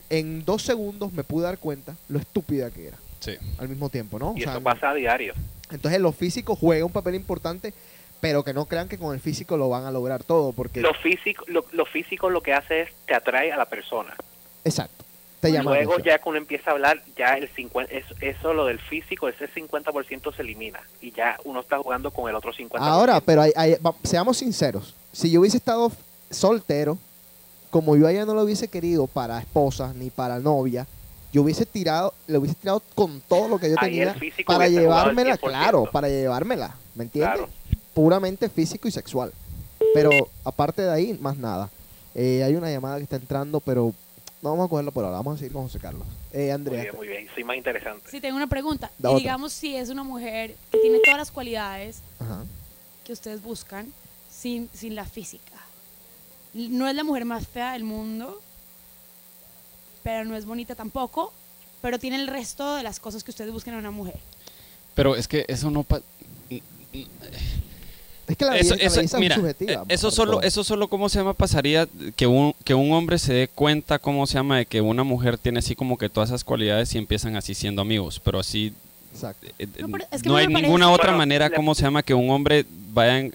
[0.09, 3.33] en dos segundos me pude dar cuenta lo estúpida que era Sí.
[3.59, 4.31] al mismo tiempo, ¿no?
[4.31, 5.35] O Y sea, eso pasa a diario.
[5.71, 7.73] Entonces lo físico juega un papel importante,
[8.19, 10.81] pero que no crean que con el físico lo van a lograr todo, porque...
[10.81, 14.15] Lo físico, lo, lo físico lo que hace es te atrae a la persona.
[14.65, 15.05] Exacto.
[15.39, 18.65] Te llama Luego ya que uno empieza a hablar, ya el 50, eso, eso lo
[18.65, 22.71] del físico, ese 50% se elimina y ya uno está jugando con el otro 50%.
[22.79, 24.95] Ahora, pero hay- hay- va- seamos sinceros.
[25.13, 25.93] Si yo hubiese estado
[26.29, 26.97] soltero,
[27.69, 30.85] como yo a ella no lo hubiese querido para esposa ni para novia,
[31.31, 34.15] yo hubiese tirado, le hubiese tirado con todo lo que yo Ahí tenía
[34.45, 35.39] para llevármela, 100%.
[35.39, 37.33] claro, para llevármela, ¿me entiendes?
[37.35, 37.49] Claro.
[37.93, 39.31] Puramente físico y sexual.
[39.93, 40.09] Pero
[40.43, 41.69] aparte de ahí, más nada.
[42.15, 43.93] Eh, hay una llamada que está entrando, pero
[44.41, 45.17] no vamos a cogerla por ahora.
[45.17, 46.07] Vamos a seguir con José Carlos.
[46.31, 47.27] Eh, Muy Andrea, bien, muy bien.
[47.35, 48.09] Sí, más interesante.
[48.09, 48.91] Sí, tengo una pregunta.
[48.97, 49.19] Da Y otra.
[49.19, 52.43] digamos si es una mujer que tiene todas las cualidades Ajá.
[53.03, 53.87] que ustedes buscan
[54.31, 55.53] sin, sin la física.
[56.53, 58.41] No es la mujer más fea del mundo,
[60.03, 61.33] pero no es bonita tampoco,
[61.81, 64.15] pero tiene el resto de las cosas que ustedes buscan en una mujer.
[64.95, 65.83] Pero es que eso no...
[65.83, 66.01] pa-
[68.27, 69.71] Es que la eso, belleza, eso- es mira, subjetiva.
[69.73, 70.41] eh, eso solo, todo.
[70.43, 71.33] eso solo, ¿cómo se llama?
[71.33, 74.57] Pasaría que un, que un hombre se dé cuenta, ¿cómo se llama?
[74.57, 77.81] De que una mujer tiene así como que todas esas cualidades y empiezan así siendo
[77.81, 78.71] amigos, pero así
[79.13, 79.47] Exacto.
[79.57, 81.73] eh, No, eh, pero es que no hay parece- ninguna otra Bueno, manera, le- ¿cómo
[81.73, 82.03] se llama?
[82.03, 83.31] Que un hombre vaya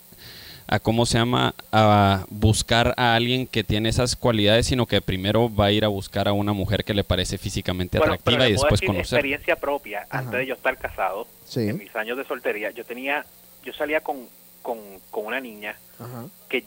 [0.66, 1.54] a, ¿cómo se llama?
[1.72, 5.88] A buscar a alguien que tiene esas cualidades, sino que primero va a ir a
[5.88, 9.18] buscar a una mujer que le parece físicamente Bueno, pero atractiva y después decir conocer.
[9.18, 10.06] experiencia propia.
[10.08, 10.18] Ajá.
[10.18, 11.68] Antes de yo estar casado, Sí.
[11.68, 13.24] en mis años de soltería, yo tenía,
[13.62, 14.26] yo salía con,
[14.62, 14.78] con,
[15.10, 16.24] con una niña Ajá.
[16.48, 16.64] que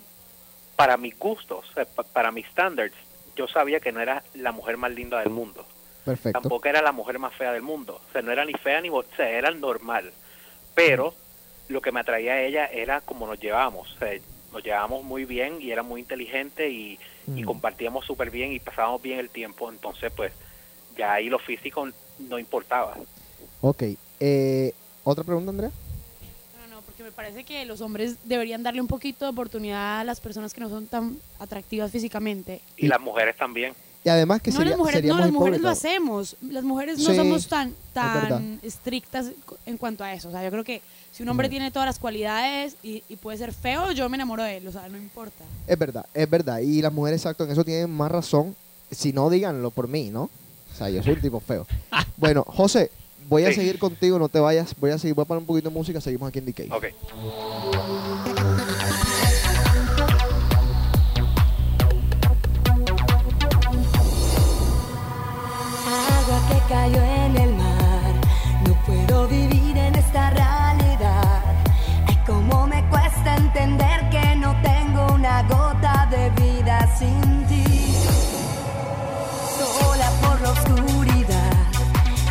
[0.75, 2.93] para mis gustos, pa- para mis standards,
[3.35, 5.65] yo sabía que no era la mujer más linda del mundo.
[6.05, 6.39] Perfecto.
[6.39, 7.99] Tampoco era la mujer más fea del mundo.
[8.07, 8.89] O sea, no era ni fea ni...
[8.89, 10.11] bo- O sea, era normal.
[10.73, 11.13] Pero
[11.67, 13.93] lo que me atraía a ella era como nos llevábamos.
[13.95, 14.17] O sea,
[14.51, 17.45] nos llevábamos muy bien y era muy inteligente y, y Mm.
[17.45, 19.69] compartíamos súper bien y pasábamos bien el tiempo.
[19.69, 20.31] Entonces, pues,
[20.97, 22.95] ya ahí lo físico no importaba.
[23.61, 23.83] Ok.
[24.19, 25.71] Eh, ¿Otra pregunta, Andrea?
[26.61, 30.03] No, no, porque me parece que los hombres deberían darle un poquito de oportunidad a
[30.03, 32.61] las personas que no son tan atractivas físicamente.
[32.77, 33.73] Y Y- las mujeres también.
[34.03, 36.37] Y además que no, sería, las mujeres, no, las mujeres lo hacemos.
[36.41, 39.31] Las mujeres no Sí, somos tan, tan estrictas
[39.65, 40.29] en cuanto a eso.
[40.29, 40.81] O sea, yo creo que
[41.11, 41.51] si un hombre Ujú.
[41.51, 44.67] tiene todas las cualidades y, y puede ser feo, yo me enamoro de él.
[44.67, 45.43] O sea, no importa.
[45.67, 46.59] Es verdad, es verdad.
[46.59, 48.55] Y las mujeres, exacto, en eso tienen más razón.
[48.91, 50.23] Si no, díganlo por mí, ¿no?
[50.73, 51.65] O sea, yo soy un tipo feo.
[52.15, 52.89] Bueno, José,
[53.27, 53.55] voy a Sí.
[53.55, 54.73] seguir contigo, no te vayas.
[54.79, 56.71] Voy a seguir, voy a poner un poquito de música, seguimos aquí en DK.
[56.71, 56.85] Ok.
[66.67, 68.13] Cayó en el mar,
[68.67, 71.43] no puedo vivir en esta realidad.
[72.07, 77.95] Ay, cómo me cuesta entender que no tengo una gota de vida sin ti.
[79.57, 81.53] Sola por la oscuridad,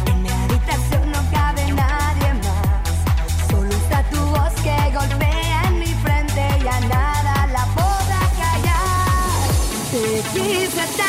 [0.06, 3.50] en mi habitación no cabe nadie más.
[3.50, 9.48] Solo está tu voz que golpea en mi frente y a nada la podrá callar.
[9.92, 11.05] Te quise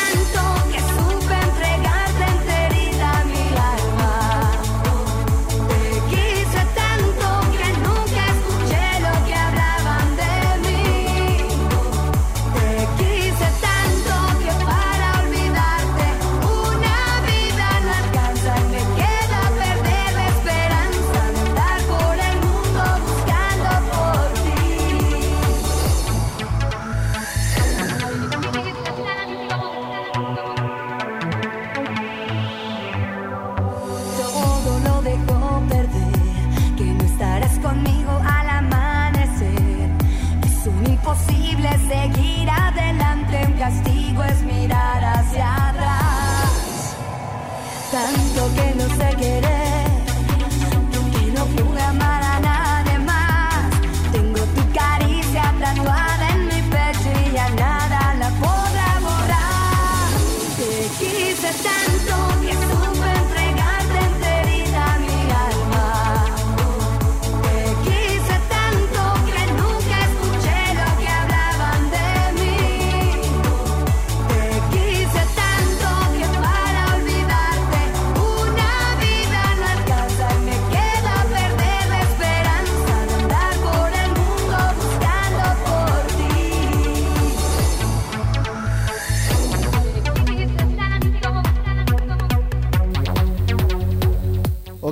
[49.18, 49.57] que no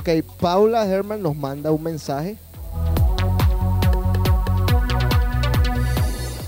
[0.07, 2.37] Ok, Paula Herman nos manda un mensaje.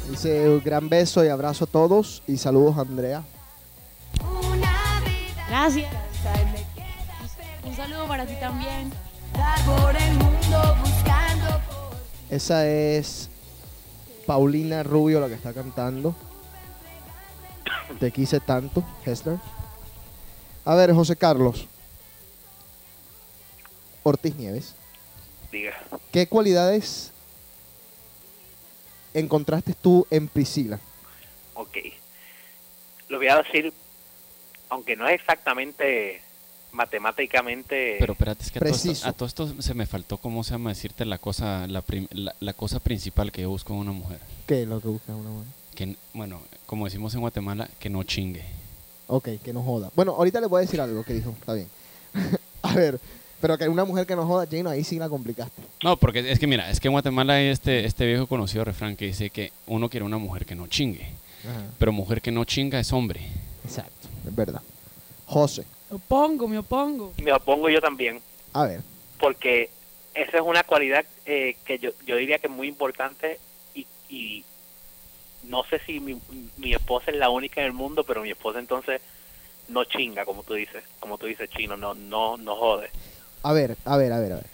[0.10, 3.22] Dice un gran beso y abrazo a todos y saludos a Andrea.
[5.49, 5.91] Gracias.
[7.66, 8.93] Un saludo para ti también.
[12.30, 13.30] Esa es
[14.26, 16.16] Paulina Rubio la que está cantando.
[17.99, 19.38] Te quise tanto, Hester.
[20.64, 21.68] A ver, José Carlos.
[24.04, 24.76] Ortiz Nieves.
[25.52, 25.74] Diga.
[26.12, 27.12] ¿Qué cualidades
[29.14, 30.80] encontraste tú en Priscila?
[31.56, 31.78] Ok.
[33.10, 33.74] Lo voy a decir,
[34.70, 36.22] aunque no es exactamente
[36.72, 37.95] matemáticamente...
[38.00, 39.08] Pero espérate, es que a todo, esto, Preciso.
[39.08, 42.36] a todo esto se me faltó, ¿cómo se llama decirte la cosa, la, prim- la,
[42.39, 44.20] la cosa principal que yo busco en una mujer?
[44.45, 45.47] ¿Qué es lo que busca una mujer?
[45.74, 48.45] Que, bueno, como decimos en Guatemala, que no chingue.
[49.08, 49.89] Ok, que no joda.
[49.95, 51.32] Bueno, ahorita le voy a decir algo que dijo.
[51.32, 51.68] Está bien.
[52.62, 53.00] a ver,
[53.41, 55.61] pero que una mujer que no joda, Gino, ahí sí la complicaste.
[55.83, 58.95] No, porque es que mira, es que en Guatemala hay este, este viejo conocido refrán
[58.95, 61.07] que dice que uno quiere una mujer que no chingue.
[61.47, 61.63] Ajá.
[61.77, 63.21] Pero mujer que no chinga es hombre.
[63.63, 64.61] Exacto, es verdad.
[65.25, 67.13] José, Me opongo, me opongo.
[67.21, 68.19] Me opongo yo también,
[68.53, 68.81] a ver.
[69.19, 69.69] porque
[70.15, 73.39] esa es una cualidad eh, que yo, yo diría que es muy importante
[73.75, 74.43] y, y
[75.43, 76.19] no sé si mi,
[76.57, 79.01] mi esposa es la única en el mundo, pero mi esposa entonces
[79.69, 82.89] no chinga, como tú dices, como tú dices, chino, no, no, no jode.
[83.43, 84.45] A ver, a ver, a ver, a ver.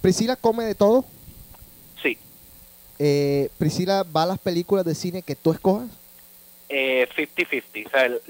[0.00, 1.04] Priscila come de todo.
[2.02, 2.16] Sí,
[3.00, 5.88] Eh, Priscila va a las películas de cine que tú escojas.
[6.68, 7.86] eh, 50-50.
[7.86, 8.20] O sea, el-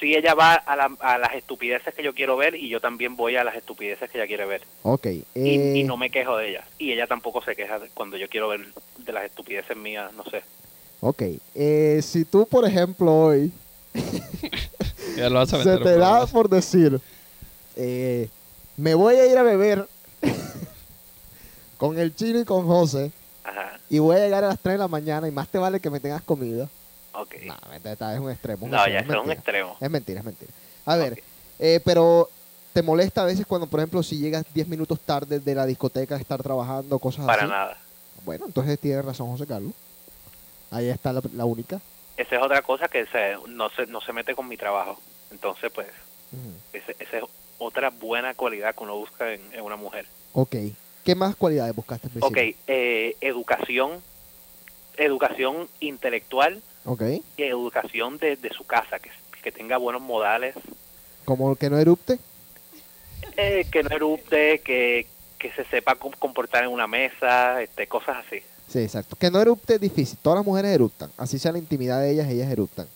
[0.00, 3.16] si ella va a, la- a las estupideces que yo quiero ver y yo también
[3.16, 4.62] voy a las estupideces que ella quiere ver.
[4.82, 5.06] Ok.
[5.06, 6.64] Y, eh, y no me quejo de ella.
[6.78, 8.66] Y ella tampoco se queja cuando yo quiero ver
[8.98, 10.42] de las estupideces mías, no sé.
[11.00, 11.22] Ok.
[11.54, 13.50] Eh, si tú, por ejemplo, hoy
[15.16, 17.00] Ya lo vas a se meter te en da por decir,
[17.76, 18.28] eh,
[18.78, 19.86] me voy a ir a beber
[21.76, 23.12] con el chino y con José
[23.44, 25.80] Ajá, y voy a llegar a las 3 de la mañana y más te vale
[25.80, 26.68] que me tengas comida.
[27.12, 27.34] ok.
[27.44, 28.66] No, esta es un extremo.
[28.66, 29.34] un No, extremo, ya es un mentira.
[29.34, 29.76] extremo.
[29.80, 30.52] Es mentira, es mentira.
[30.84, 31.22] A ver,
[31.58, 32.28] eh, pero
[32.72, 36.16] ¿te molesta a veces cuando, por ejemplo, si llegas 10 minutos tarde de la discoteca
[36.16, 37.50] a estar trabajando, cosas Para así?
[37.50, 37.78] nada.
[38.24, 39.72] Bueno, entonces tiene razón José Carlos.
[40.70, 41.80] Ahí está la, la única.
[42.16, 45.00] Esa es otra cosa que se, no, se, no se mete con mi trabajo.
[45.30, 45.86] Entonces, pues,
[46.72, 47.24] ese- esa es
[47.58, 50.06] otra buena cualidad que uno busca en, en una mujer.
[50.32, 50.54] Ok.
[51.04, 52.08] ¿Qué más cualidades buscaste?
[52.08, 52.26] Priscila?
[52.28, 54.00] Ok, eh, educación,
[54.96, 57.02] educación intelectual Ok.
[57.36, 59.10] y educación de, de su casa, que,
[59.42, 60.54] que tenga buenos modales,
[61.24, 62.18] Como que no erupte.
[63.36, 65.06] eh, que no erupte, que,
[65.38, 68.42] que se sepa com- comportar en una mesa, este, cosas así.
[68.68, 69.16] Sí, exacto.
[69.16, 70.18] Que no erupte es difícil.
[70.20, 71.10] Todas las mujeres eruptan.
[71.16, 72.86] Así sea la intimidad de ellas, ellas eruptan.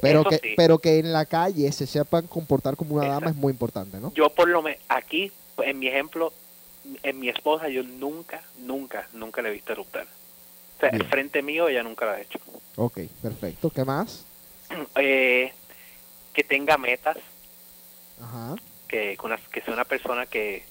[0.00, 0.54] Pero Eso que, sí.
[0.56, 4.12] pero que en la calle se sepan comportar como una dama es muy importante, ¿no?
[4.14, 6.32] Yo por lo menos aquí, en mi ejemplo,
[7.02, 10.06] en mi esposa yo nunca, nunca, nunca le he visto eruptar.
[10.76, 11.02] O sea, Bien.
[11.02, 12.38] el frente mío ella nunca lo ha hecho.
[12.76, 13.70] Ok, perfecto.
[13.70, 14.24] ¿Qué más?
[14.96, 15.52] Eh,
[16.34, 17.16] que tenga metas,
[18.22, 18.54] Ajá.
[18.86, 20.64] que, con una- que sea una persona que,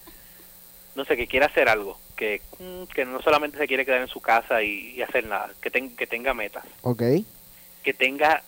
[0.96, 4.08] no sé, que quiera hacer algo, que, mm, que no solamente se quiere quedar en
[4.08, 7.04] su casa y, y hacer nada, que, ten- que tenga metas, Ok.
[7.84, 8.44] que tenga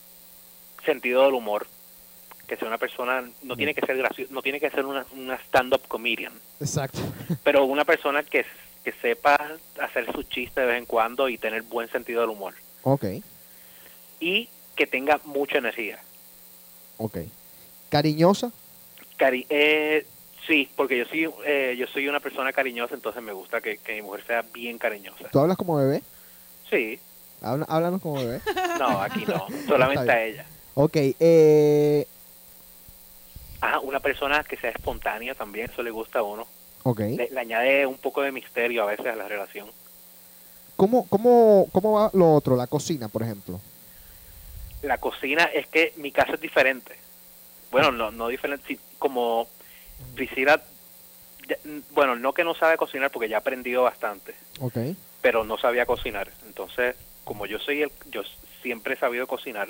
[0.85, 1.67] sentido del humor,
[2.47, 5.35] que sea una persona, no tiene que ser gracioso, no tiene que ser una, una
[5.35, 6.99] stand-up comedian, Exacto.
[7.43, 8.45] pero una persona que,
[8.83, 9.39] que sepa
[9.81, 13.05] hacer sus chistes de vez en cuando y tener buen sentido del humor, Ok.
[14.19, 15.99] y que tenga mucha energía.
[16.97, 17.17] Ok.
[17.89, 18.51] Cariñosa.
[19.17, 20.05] Cari eh,
[20.47, 23.95] sí, porque yo soy, eh, yo soy una persona cariñosa, entonces me gusta que, que
[23.95, 25.29] mi mujer sea bien cariñosa.
[25.31, 26.01] ¿Tú hablas como bebé?
[26.69, 26.99] Sí,
[27.41, 28.41] Habla- háblanos como bebé.
[28.79, 30.45] no, aquí no, solamente a ella.
[30.81, 30.95] Ok.
[30.95, 32.07] Eh,
[33.61, 36.47] Ah, una persona que sea espontánea también, eso le gusta a uno.
[36.83, 36.99] ok.
[36.99, 39.69] Le, le añade un poco de misterio a veces a la relación.
[40.77, 42.55] ¿Cómo, cómo, ¿Cómo va lo otro?
[42.55, 43.59] La cocina, por ejemplo.
[44.81, 46.95] la cocina es que mi casa es diferente.
[47.69, 49.49] Bueno, no, no diferente, como
[50.15, 50.61] Priscila,
[51.91, 54.77] bueno, no que no sabe cocinar porque ya ha aprendido bastante, Ok.
[55.21, 56.31] pero no sabía cocinar.
[56.47, 58.21] Entonces, como yo soy el, yo
[58.61, 59.67] siempre he sabido cocinar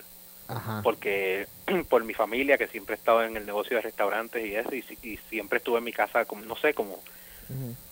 [0.58, 0.82] Ajá.
[0.84, 1.48] porque
[1.90, 4.82] por mi familia que siempre he estado en el negocio de restaurantes y eso y,
[4.82, 7.00] si- y siempre estuve en mi casa como no sé como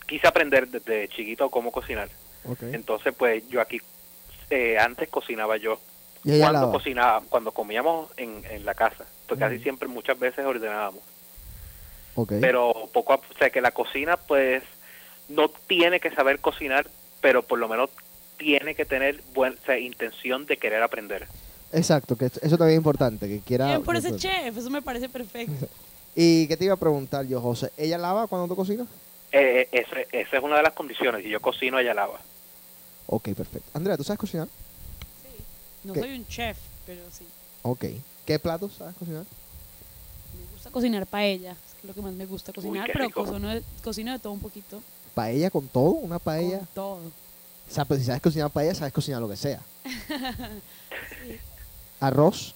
[0.08, 2.10] quise aprender desde chiquito cómo cocinar.
[2.74, 3.82] Entonces, pues yo aquí
[4.49, 5.80] eh, antes cocinaba yo
[6.39, 11.01] cuando cocinaba, cuando comíamos en, en la casa, pues casi siempre, muchas veces ordenábamos.
[12.41, 14.64] Pero poco a o sea, que la cocina, pues,
[15.30, 16.88] no tiene que saber cocinar,
[17.22, 17.89] pero por lo menos
[18.38, 21.28] tiene que tener buena intención de querer aprender.
[21.72, 23.68] Exacto, que eso también es importante, que quiera...
[23.68, 25.68] Bien por ese chef, eso me parece perfecto.
[26.15, 27.72] ¿Y qué te iba a preguntar yo, José?
[27.78, 28.88] ¿Ella lava cuando tú cocinas?
[29.32, 31.24] Eh, ese- esa es una de las condiciones.
[31.24, 32.20] Si yo cocino, ella lava.
[33.07, 33.70] Ok, perfecto.
[33.74, 34.47] Andrea, ¿tú sabes cocinar?
[35.84, 35.99] No ¿Qué?
[35.99, 37.26] soy un chef, pero sí.
[37.61, 37.86] Ok.
[38.26, 39.24] ¿Qué platos sabes cocinar?
[40.38, 44.11] Me gusta cocinar paella, es lo que más me gusta cocinar, pero cocino de, cocino
[44.13, 44.82] de todo un poquito.
[45.13, 45.91] ¿Paella con todo?
[45.91, 46.59] ¿Una paella?
[46.59, 46.95] Con todo.
[46.97, 49.61] O sea, pues si sabes cocinar paella, sabes cocinar lo que sea.
[52.00, 52.54] ¿Arroz?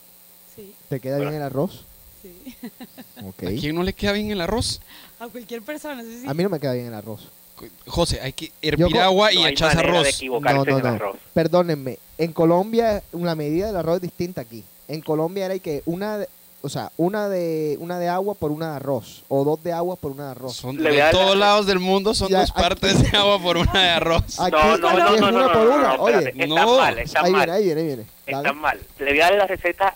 [0.56, 1.86] Sí, ¿Te queda bien el arroz?
[2.22, 2.56] sí.
[3.24, 3.44] Ok.
[3.44, 4.82] ¿A quién no le queda bien el arroz?
[5.20, 6.28] A cualquier persona, sí, sí.
[6.28, 7.28] A mí no me queda bien el arroz.
[7.86, 10.22] José, hay que hervir agua y No de arroz.
[10.24, 10.88] No, no, no.
[10.88, 11.18] arroz.
[11.34, 12.00] Perdónenme.
[12.18, 14.64] En Colombia, la medida del arroz es distinta aquí.
[14.88, 16.26] En Colombia era que una
[16.64, 19.24] o sea, una de una de agua por una de arroz.
[19.30, 20.56] O dos de agua por una de arroz.
[20.56, 23.58] Son, de todos la- lados del mundo son Ya, dos aquí- partes de agua por
[23.58, 24.40] una de arroz.
[24.40, 25.98] Aquí, No, no, aquí no, es no, una no, no, por no, una.
[25.98, 26.56] no, Oye, espérate, no.
[26.56, 27.42] Está mal, está ahí mal.
[27.46, 28.06] viene, ahí viene, ahí viene.
[28.26, 28.54] Está Dale.
[28.54, 28.80] mal.
[29.00, 29.96] Le voy a dar la receta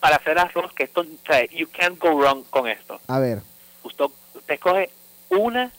[0.00, 3.00] para hacer arroz, que esto, o sea, you can't go wrong con esto.
[3.06, 3.40] A ver,
[3.84, 4.90] Usted, usted coge
[5.30, 5.70] una,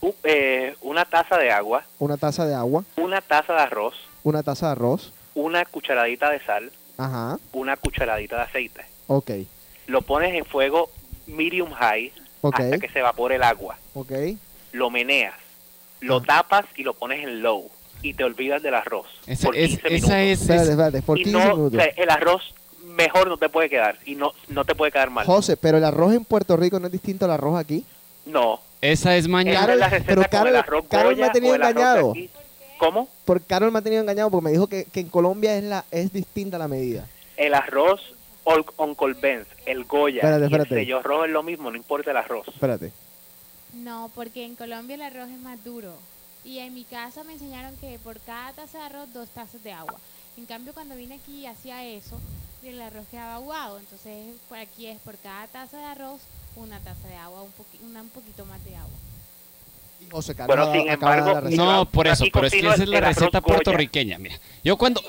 [0.00, 4.42] u- eh, una taza de agua, una taza de agua, una taza de arroz, una
[4.42, 5.12] taza de arroz.
[5.34, 7.38] una cucharadita de sal, Ajá.
[7.52, 8.84] una cucharadita de aceite.
[9.06, 9.30] Ok.
[9.86, 10.90] Lo pones en fuego
[11.26, 13.76] medium high hasta que se evapore el agua.
[13.94, 14.12] Ok.
[14.72, 15.34] Lo meneas,
[16.00, 16.22] lo Ah.
[16.26, 17.70] tapas y lo pones en low.
[18.02, 19.06] Y te olvidas del arroz.
[19.26, 20.10] Esa, por es, 15 esa minutos.
[20.16, 21.02] es, Espérate, es- espérate.
[21.02, 21.80] Por y 15 no, minutos.
[21.80, 22.54] o sea, el arroz
[22.84, 23.98] mejor no te puede quedar.
[24.04, 25.26] Y no, no te puede quedar mal.
[25.26, 27.84] José, pero el arroz en Puerto Rico no es distinto al arroz aquí.
[28.26, 28.60] No.
[28.82, 29.72] esa es mañana.
[29.74, 32.12] Esa Carol- es pero Carol- Carol me ha tenido engañado.
[32.78, 33.08] ¿Cómo?
[33.24, 35.84] Por Carol me ha tenido engañado porque me dijo que, que en Colombia es la
[35.90, 37.06] es distinta la medida.
[37.36, 38.00] El arroz
[38.78, 40.74] Uncle Ben's, el Goya Espérate, y espérate.
[40.74, 42.46] el sello rojo es lo mismo, no importa el arroz.
[42.48, 42.92] Espérate.
[43.74, 45.92] No, porque en Colombia el arroz es más duro.
[46.44, 49.72] Y en mi casa me enseñaron que por cada taza de arroz, dos tazas de
[49.72, 49.96] agua.
[50.36, 52.18] En cambio, cuando vine aquí y hacía eso,
[52.62, 53.78] el arroz quedaba aguado.
[53.78, 56.20] Entonces, por aquí es por cada taza de arroz,
[56.54, 58.90] una taza de agua, un, poqui- una- un poquito más de agua.
[60.06, 61.64] Y José Carlos Bueno, sin embargo, receta.
[61.64, 64.18] No, por eso, pero es que esa es la receta puertorriqueña.
[64.18, 65.00] Mira, yo cuando,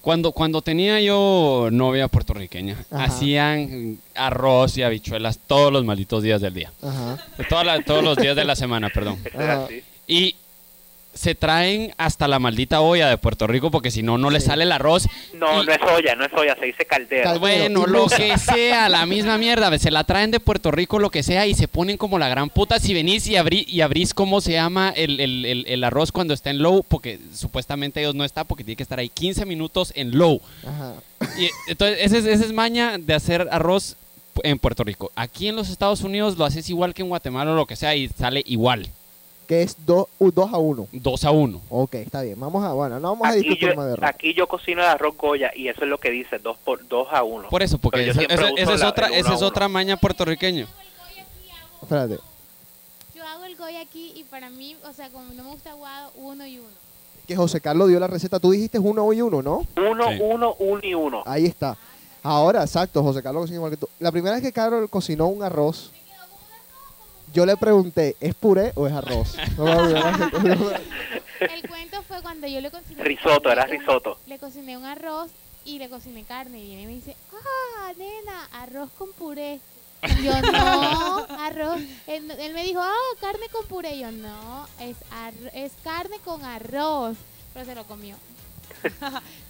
[0.00, 3.04] cuando, cuando tenía yo novia puertorriqueña, Ajá.
[3.04, 6.72] hacían arroz y habichuelas todos los malditos días del día.
[6.82, 7.18] Ajá.
[7.48, 9.18] Toda la- todos los días de la semana, perdón.
[9.34, 9.66] Ajá.
[10.06, 10.36] Y
[11.12, 14.46] se traen hasta la maldita olla de Puerto Rico porque si no, no le Sí.
[14.46, 15.08] sale el arroz.
[15.34, 17.24] No, Y- no es olla, no es olla, se dice caldera.
[17.24, 19.76] Cal- Bueno, lo que sea, la misma mierda.
[19.78, 22.48] Se la traen de Puerto Rico, lo que sea, y se ponen como la gran
[22.48, 22.78] puta.
[22.78, 26.32] Si venís y, abrí, y abrís cómo se llama el, el- el- el arroz cuando
[26.32, 29.92] está en low, porque supuestamente ellos no está, porque tiene que estar ahí 15 minutos
[29.96, 30.40] en low.
[30.66, 30.94] Ajá.
[31.38, 33.96] Y, entonces, esa es, esa es maña de hacer arroz
[34.44, 35.10] en Puerto Rico.
[35.16, 37.94] Aquí en los Estados Unidos lo haces igual que en Guatemala o lo que sea,
[37.96, 38.88] y sale igual.
[39.50, 40.06] Que es 2
[40.52, 40.86] a 1.
[40.92, 41.60] 2 a 1.
[41.70, 42.38] Ok, está bien.
[42.38, 44.08] Vamos a, bueno, no vamos a Aquí discutir yo, más de arroz.
[44.08, 47.08] aquí yo cocino el arroz Goya y eso es lo que dice, dos por dos
[47.10, 47.48] a uno.
[47.48, 50.68] Por eso, porque esa, esa- esa es la- otra, esa a es otra maña puertorriqueña.
[51.82, 52.18] Espérate.
[53.14, 56.12] Yo hago el goya aquí y para mí, o sea, como no me gusta aguado,
[56.14, 56.68] uno y uno.
[57.26, 58.38] Que José Carlos dio la receta.
[58.38, 59.66] Tú dijiste uno y uno, ¿no?
[59.76, 60.18] Uno, Sí.
[60.20, 61.22] uno, uno y uno.
[61.26, 61.76] Ahí está.
[62.22, 63.88] Ahora, exacto, José Carlos cocina igual que tú.
[63.98, 65.90] La primera vez que Carol cocinó un arroz,
[67.32, 69.36] yo le pregunté, ¿es puré o es arroz?
[69.56, 70.72] No me acuerdo.
[71.40, 73.02] El cuento fue cuando yo le cociné.
[73.02, 74.18] Risotto, era risotto.
[74.26, 75.30] Le cociné un arroz
[75.64, 76.58] y le cociné carne.
[76.58, 79.60] Y viene y me dice, ah, nena, arroz con puré.
[80.02, 81.80] Y yo, no, arroz.
[82.06, 83.96] Él, él me dijo, ah, carne con puré.
[83.96, 84.96] Y yo, no, es,
[85.54, 87.16] es carne con arroz.
[87.54, 88.16] Pero se lo comió.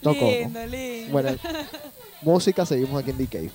[0.03, 1.13] No lindo, lindo.
[1.13, 1.37] bueno,
[2.23, 3.53] música, seguimos aquí en DK.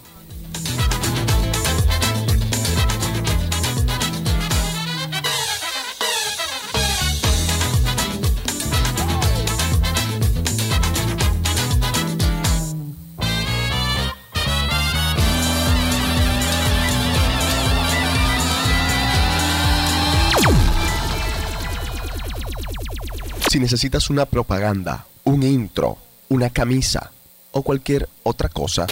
[23.55, 25.97] Si necesitas una propaganda, un intro,
[26.27, 27.13] una camisa
[27.53, 28.85] o cualquier otra cosa,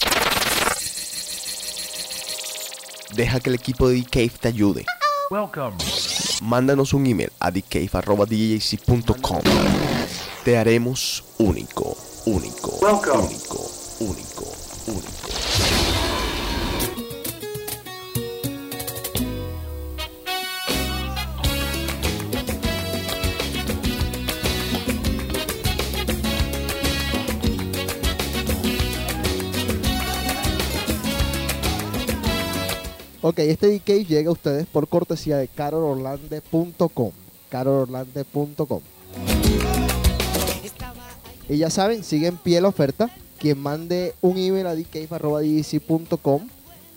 [3.14, 4.86] deja que el equipo de Cave te ayude.
[6.42, 9.42] Mándanos un email a thecave.djc.com.
[10.46, 12.70] Te haremos único, único,
[13.20, 14.46] único, único,
[14.88, 15.33] único.
[33.26, 37.12] Ok, este DK llega a ustedes por cortesía de carolorlande.com.
[37.50, 38.82] carolorlande.com.
[41.48, 43.10] Y ya saben, sigue en pie la oferta.
[43.40, 46.42] Quien mande un email a dcave.com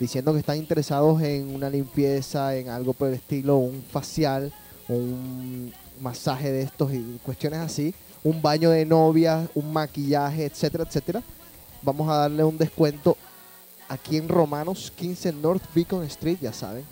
[0.01, 4.51] diciendo que están interesados en una limpieza, en algo por el estilo, un facial,
[4.89, 5.71] un
[6.01, 7.93] masaje de estos y cuestiones así,
[8.25, 11.23] un baño de novia, un maquillaje, etcétera, etcétera,
[11.81, 13.15] vamos a darle un descuento
[13.89, 16.85] aquí en Romanos 15 North Beacon Street, ya saben.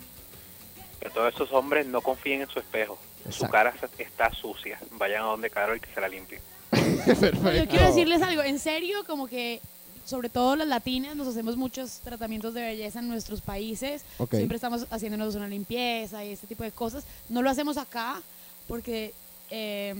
[1.00, 2.98] Que todos esos hombres no confíen en su espejo.
[3.24, 3.52] Su Exacto.
[3.52, 4.78] cara se- está sucia.
[4.92, 6.40] Vayan a donde Carol y que se la limpie.
[6.72, 9.60] Yo quiero decirles algo, en serio, como que
[10.04, 14.04] sobre todo las latinas nos hacemos muchos tratamientos de belleza en nuestros países.
[14.18, 14.34] Ok.
[14.34, 17.04] Siempre estamos haciéndonos una limpieza y este tipo de cosas.
[17.28, 18.22] No lo hacemos acá
[18.68, 19.12] porque
[19.50, 19.94] eh,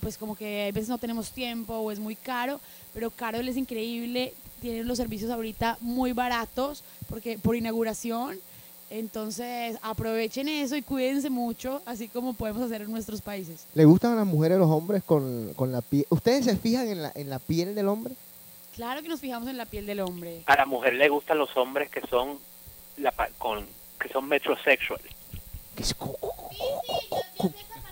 [0.00, 2.60] pues como que a veces no tenemos tiempo o es muy caro,
[2.92, 4.34] pero Carol es increíble,
[4.64, 8.38] tiene los servicios ahorita muy baratos porque por inauguración.
[8.90, 13.66] Entonces aprovechen eso y cuídense mucho, así como podemos hacer en nuestros países.
[13.74, 16.06] ¿Le gustan a las mujeres los hombres con, con la piel?
[16.10, 18.14] ¿Ustedes se fijan en la, en la piel del hombre?
[18.76, 20.42] Claro que nos fijamos en la piel del hombre.
[20.46, 22.38] A la mujer le gustan los hombres que son
[22.98, 23.66] la pa- con
[24.00, 25.00] que son metrosexual.
[25.76, 26.00] Metrosexual,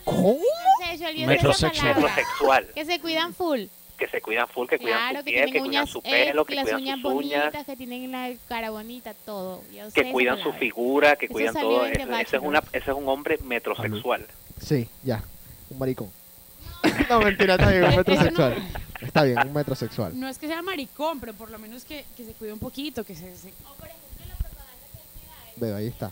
[0.07, 1.95] yo sé esa Metrosexual.
[1.95, 2.15] palabra.
[2.17, 2.67] Metrosexual.
[2.75, 3.63] Que se cuidan full.
[4.03, 6.57] Que se cuidan full, que cuidan su que piel, que cuidan uñas, su pelo, que
[6.57, 9.63] cuidan uñas sus uñas, bonitas, que tienen la cara bonita, todo.
[9.95, 11.87] Que cuidan su figura, que Eso cuidan todo.
[11.87, 14.27] Ese, ese es una, ese es un hombre metrosexual.
[14.61, 15.23] Sí, ya.
[15.71, 16.11] Un maricón.
[17.09, 18.57] no, mentira, está bien, un no- metrosexual.
[19.03, 20.19] Está bien, un metrosexual.
[20.19, 23.05] No es que sea maricón, pero por lo menos que, que se cuide un poquito,
[23.05, 23.37] que se...
[23.37, 23.53] se-
[25.57, 26.11] Veo, ahí está.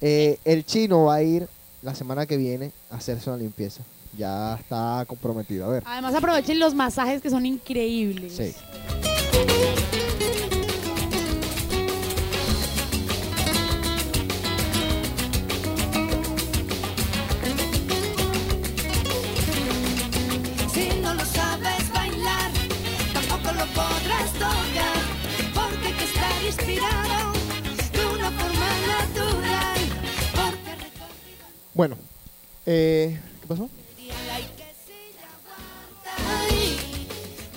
[0.00, 1.48] Eh, el chino va a ir
[1.82, 3.82] la semana que viene a hacerse una limpieza.
[4.16, 5.66] Ya está comprometido.
[5.66, 5.82] A ver.
[5.86, 8.34] Además aprovechen los masajes que son increíbles.
[8.34, 8.54] Sí.
[20.72, 21.90] Si no lo sabes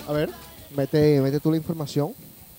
[0.06, 0.30] A ver.
[0.76, 2.14] Mete, mete tú la información.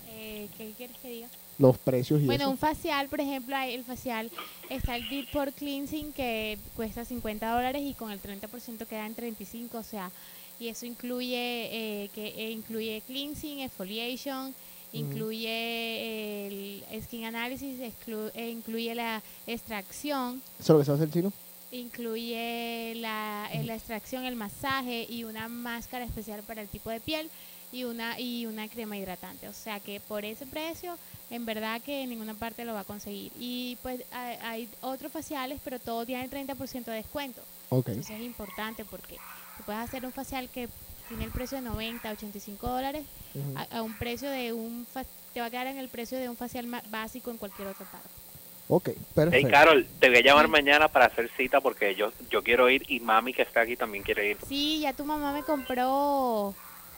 [0.09, 1.27] Eh, ¿Qué quieres que diga?
[1.57, 2.51] Los precios y Bueno, eso.
[2.51, 4.29] un facial, por ejemplo, hay el facial
[4.69, 9.15] está el Deep Pore Cleansing que cuesta 50 dólares y con el 30% queda en
[9.15, 10.11] 35, o sea,
[10.59, 11.35] y eso incluye
[12.05, 14.53] eh, que eh, incluye cleansing, exfoliation,
[14.91, 21.03] incluye el skin analysis, exclu- eh, incluye la extracción, ¿Eso es lo que se hace
[21.03, 21.33] el chino?
[21.79, 26.99] Incluye la, eh, la extracción, el masaje y una máscara especial para el tipo de
[26.99, 27.29] piel
[27.71, 29.47] y una y una crema hidratante.
[29.47, 30.97] O sea que por ese precio,
[31.29, 33.31] en verdad que en ninguna parte lo va a conseguir.
[33.39, 37.41] Y pues hay, hay otros faciales, pero todo tiene el 30% de descuento.
[37.69, 37.89] Ok.
[37.89, 39.15] Entonces es importante porque
[39.57, 40.69] tú puedes hacer un facial que
[41.09, 43.03] tiene el precio de 90, 85 dólares
[43.33, 43.57] Ujú.
[43.57, 44.85] a, a un precio de un
[45.33, 48.24] te va a quedar en el precio de un facial básico en cualquier otra parte.
[48.67, 49.47] Ok, Hey, perfecto.
[49.49, 52.99] Carol, te voy a llamar mañana para hacer cita porque yo, yo quiero ir y
[52.99, 54.37] mami que está aquí también quiere ir.
[54.47, 56.53] Sí, ya tu mamá me compró.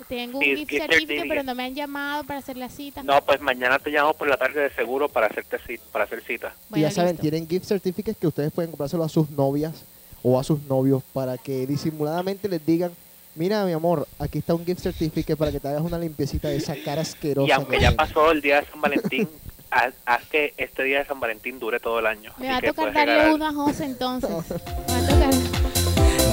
[0.07, 3.03] Tengo un Sí, gift certificate, pero no me han llamado para hacer la cita.
[3.03, 6.21] No, pues mañana te llamo por la tarde de seguro para hacerte cita, para hacer
[6.23, 6.53] cita.
[6.69, 7.21] y Bueno, ya saben, listo.
[7.23, 9.83] tienen gift certificates que ustedes pueden comprárselo a sus novias
[10.23, 12.91] o a sus novios para que disimuladamente les digan,
[13.35, 16.57] mira mi amor, aquí está un gift certificate para que te hagas una limpiecita de
[16.57, 17.47] esa cara asquerosa.
[17.47, 18.07] Y aunque que ya tienes".
[18.07, 19.27] pasó el día de San Valentín,
[19.71, 22.31] haz, haz que este día de San Valentín dure todo el año.
[22.37, 24.29] Me va a tocar darle regalar- uno a José entonces.
[24.29, 25.33] Me va a tocar.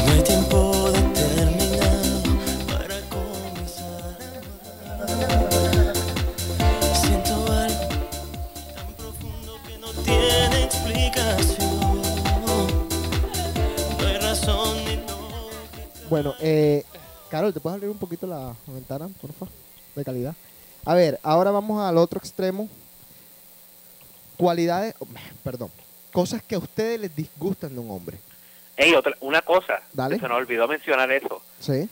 [0.06, 2.22] No hay tiempo determinado
[2.66, 4.18] para comenzar
[5.00, 5.94] a amar.
[6.94, 7.88] Siento algo
[8.74, 12.02] tan profundo que no tiene explicación.
[14.00, 15.18] No hay razón ni no.
[16.10, 16.84] Bueno, eh,
[17.30, 19.52] Carol, ¿te puedes abrir un poquito la ventana, por favor?
[19.96, 20.34] De calidad.
[20.84, 22.68] A ver, ahora vamos al otro extremo.
[24.36, 24.94] Cualidades,
[25.42, 25.70] perdón,
[26.12, 28.18] cosas que a ustedes les disgustan de un hombre.
[28.76, 30.18] Ey, otra, una cosa, Dale.
[30.18, 31.42] se nos olvidó mencionar eso.
[31.60, 31.88] ¿Sí?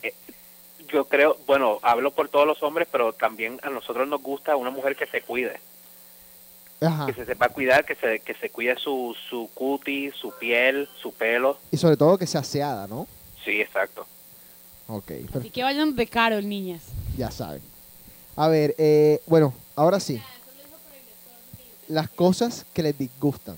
[0.92, 4.68] yo creo, bueno, hablo por todos los hombres, pero también a nosotros nos gusta una
[4.68, 5.58] mujer que se cuide,
[6.82, 7.06] Ajá.
[7.06, 11.14] que se sepa cuidar, que se, que se cuide su, su cutis, su piel, su
[11.14, 11.58] pelo.
[11.70, 13.06] Y sobre todo que sea aseada, ¿no?
[13.42, 14.06] Sí, exacto.
[14.86, 16.82] Ok, Así que vayan de Carol, niñas.
[17.16, 17.62] Ya saben.
[18.36, 20.20] A ver, eh, bueno, ahora sí.
[21.92, 23.54] Las cosas que les disgustan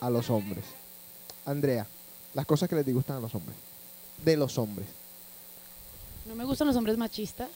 [0.00, 0.64] a los hombres.
[1.44, 1.88] Andrea,
[2.34, 3.56] las cosas que les disgustan a los hombres.
[4.24, 4.86] De los hombres.
[6.24, 7.50] No me gustan los hombres machistas.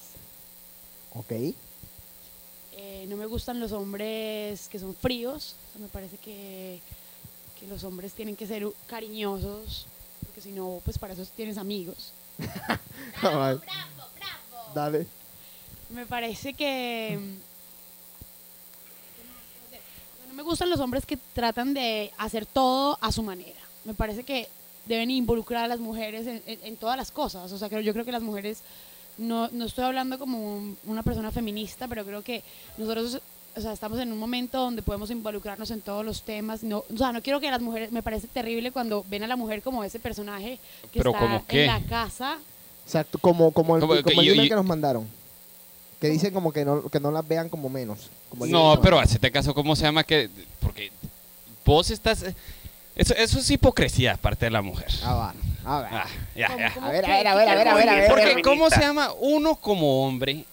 [1.15, 1.31] Ok.
[1.31, 5.55] eh, no me gustan los hombres que son fríos.
[5.69, 6.81] O sea, me parece que,
[7.61, 9.87] que los hombres tienen que ser cariñosos.
[10.25, 12.13] Porque si no, pues para eso tienes amigos.
[13.23, 13.61] Ay.
[14.75, 15.07] Dale.
[15.91, 17.21] Me parece que...
[20.37, 23.59] No me gustan los hombres que tratan de hacer todo a su manera.
[23.87, 24.47] Me parece que
[24.85, 27.51] deben involucrar a las mujeres en, en- en todas las cosas.
[27.53, 28.59] O sea, creo, yo creo que las mujeres,
[29.17, 32.45] no, no estoy hablando como un- una persona feminista, pero creo que
[32.77, 33.23] nosotros
[33.57, 36.63] o sea, estamos en un momento donde podemos involucrarnos en todos los temas.
[36.63, 39.37] No, o sea, no quiero que las mujeres, me parece terrible cuando ven a la
[39.37, 40.59] mujer como ese personaje
[40.93, 42.37] que Pero está en la casa.
[42.85, 45.09] Exacto, como, como el, Como el yo- que nos mandaron.
[46.01, 48.11] Que dicen como que no, que no las vean como menos.
[48.29, 50.05] como No, pero hacete caso, ¿cómo se llama?
[50.05, 50.29] que
[50.61, 50.91] Porque
[51.65, 52.25] vos estás...
[52.95, 54.89] Eso, eso es hipocresía aparte de la mujer.
[55.03, 55.35] Ah, va.
[55.67, 55.91] A ver.
[55.93, 56.67] Ah, ya, ¿Cómo- ya.
[56.81, 58.09] A ver, a ver, a ver, a ver, a ver, a ver.
[58.09, 58.43] Porque.
[58.43, 59.11] ¿cómo se llama?
[59.21, 60.45] Uno como hombre.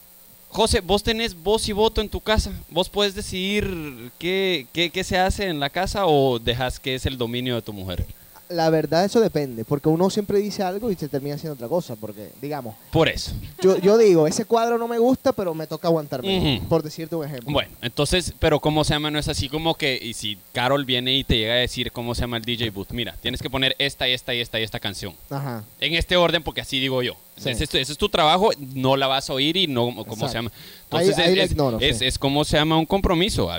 [0.49, 2.51] José, vos tenés voz y voto en tu casa.
[2.69, 7.05] Vos puedes decidir qué, qué, qué se hace en la casa o dejas que es
[7.05, 8.05] el dominio de tu mujer.
[8.53, 11.95] La verdad eso depende, porque uno siempre dice algo y se termina haciendo otra cosa,
[11.95, 13.31] porque digamos, Por eso.
[13.61, 17.25] yo, yo digo, ese cuadro no me gusta, pero me toca aguantarme, por decirte un
[17.25, 17.51] ejemplo.
[17.51, 19.09] Bueno, entonces, pero ¿cómo se llama?
[19.11, 22.13] No es así como que, y si Carol viene y te llega a decir cómo
[22.15, 24.79] se llama el DJ booth, mira, tienes que poner esta, esta y esta y esta
[24.79, 25.13] canción.
[25.29, 25.63] Ajá.
[25.79, 27.15] En este orden, porque así digo yo.
[27.35, 27.49] Sí.
[27.49, 30.01] Ese, es tu- ese es tu trabajo, no la vas a oír y no, ¿cómo
[30.03, 30.27] Exacto.
[30.27, 30.51] se llama?
[30.83, 32.05] Entonces, ahí es, ignoro, es, sí.
[32.05, 33.49] es como se llama un compromiso.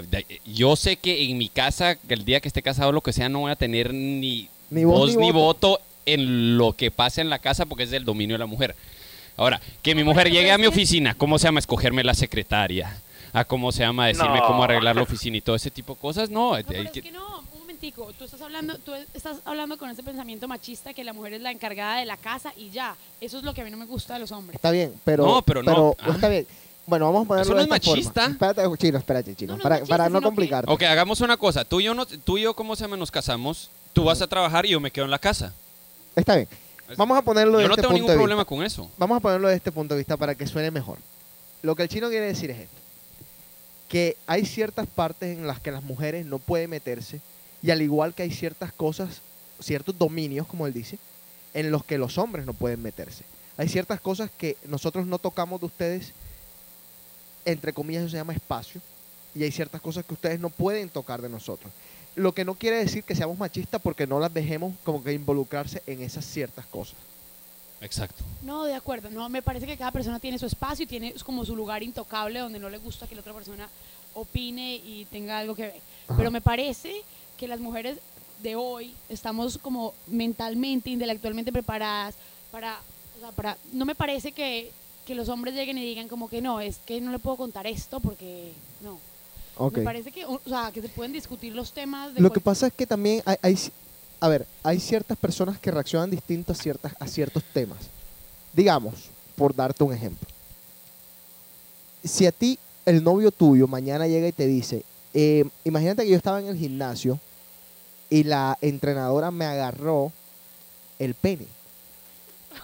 [0.47, 3.41] Yo sé que en mi casa, el día que esté casado, lo que sea, no
[3.41, 5.69] voy a tener ni, Ni voz voz ni ni voto.
[5.71, 8.75] voto en lo que pasa en la casa, porque es del dominio de la mujer.
[9.37, 11.59] Ahora, que mi mujer pero llegue a mi oficina, ¿cómo se llama?
[11.61, 13.01] Escogerme la secretaria.
[13.33, 14.47] A cómo se llama, decirme No.
[14.47, 16.31] cómo arreglar la oficina y todo ese tipo de cosas.
[16.31, 19.91] No, No, pero es que- no, un momentico, tú estás hablando, tú estás hablando con
[19.91, 22.95] ese pensamiento machista que la mujer es la encargada de la casa y ya.
[23.21, 24.55] Eso es lo que a mí no me gusta de los hombres.
[24.55, 25.27] Está bien, pero...
[25.27, 25.97] No, pero no.
[26.01, 26.11] Ah.
[26.15, 26.47] Está bien.
[26.87, 27.97] Bueno, vamos a ponerlo Eso no de es esta forma.
[27.97, 28.27] machista.
[28.27, 29.53] Espérate, chino, espérate, chino.
[29.55, 30.73] No, no para, machista, para no sino que- complicarte.
[30.73, 31.65] Ok, hagamos una cosa.
[31.65, 32.97] Tú y yo, no, tú y yo ¿cómo se llama?
[32.97, 33.69] Nos casamos.
[33.95, 35.55] Tú vas a trabajar y yo me quedo en la casa.
[36.15, 36.49] Está bien.
[36.97, 38.49] Vamos a ponerlo de Yo no este tengo punto ningún de problema vista.
[38.49, 38.91] con eso.
[38.99, 40.99] Vamos a ponerlo de este punto de vista para que suene mejor.
[41.63, 42.77] Lo que el chino quiere decir es esto.
[43.89, 47.21] Que hay ciertas partes en las que las mujeres no pueden meterse
[47.63, 49.23] y al igual que hay ciertas cosas,
[49.61, 50.99] ciertos dominios, como él dice,
[51.55, 53.25] en los que los hombres no pueden meterse.
[53.57, 56.13] Hay ciertas cosas que nosotros no tocamos de ustedes,
[57.45, 58.81] entre comillas eso se llama espacio,
[59.35, 61.73] y hay ciertas cosas que ustedes no pueden tocar de nosotros.
[62.17, 65.83] Lo que no quiere decir que seamos machistas porque no las dejemos como que involucrarse
[65.87, 66.97] en esas ciertas cosas.
[67.81, 68.25] Exacto.
[68.43, 69.11] No, de acuerdo.
[69.11, 72.41] No, me parece que cada persona tiene su espacio y tiene como su lugar intocable
[72.41, 73.69] donde no le gusta que la otra persona
[74.15, 75.81] opine y tenga algo que ver.
[76.07, 76.17] Ajá.
[76.17, 77.03] Pero me parece
[77.37, 77.99] que las mujeres
[78.43, 82.15] de hoy estamos como mentalmente, intelectualmente preparadas
[82.51, 82.79] para,
[83.17, 84.71] o sea, para, no me parece que,
[85.07, 87.67] que los hombres lleguen y digan como que no, es que no le puedo contar
[87.67, 88.53] esto porque
[88.83, 88.99] no.
[89.73, 92.67] Me parece que, o sea, que se pueden discutir los temas de Lo que pasa
[92.67, 93.59] es que también hay, hay-
[94.21, 97.79] a ver, hay ciertas personas que reaccionan distinto a, ciertas, a ciertos temas.
[98.53, 98.95] Digamos,
[99.37, 100.27] por darte un ejemplo.
[102.03, 106.17] Si a ti, el novio tuyo, mañana llega y te dice, eh, imagínate que yo
[106.17, 107.19] estaba en el gimnasio
[108.11, 110.13] y la entrenadora me agarró
[110.99, 111.47] el pene.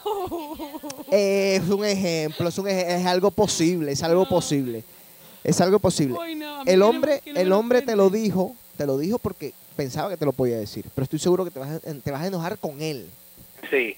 [1.11, 4.85] es un ejemplo, es, un es algo posible, es algo posible.
[5.45, 6.17] Es algo posible
[6.67, 10.33] el hombre, el hombre te lo dijo, te lo dijo porque pensaba que te lo
[10.33, 13.09] podía decir, pero estoy seguro que te vas a, te vas a enojar con él.
[13.71, 13.97] Sí,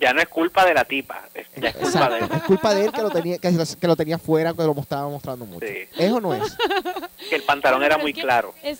[0.00, 2.28] ya no es culpa de la tipa, es- ya es culpa de él.
[2.36, 4.72] Es culpa de él que lo tenía, que, lo- que lo tenía fuera, que lo
[4.80, 5.66] estaba mostrando mucho.
[5.66, 5.74] Sí.
[5.98, 6.42] ¿Es o no es?
[7.28, 8.54] Que el pantalón era muy claro.
[8.62, 8.78] Es,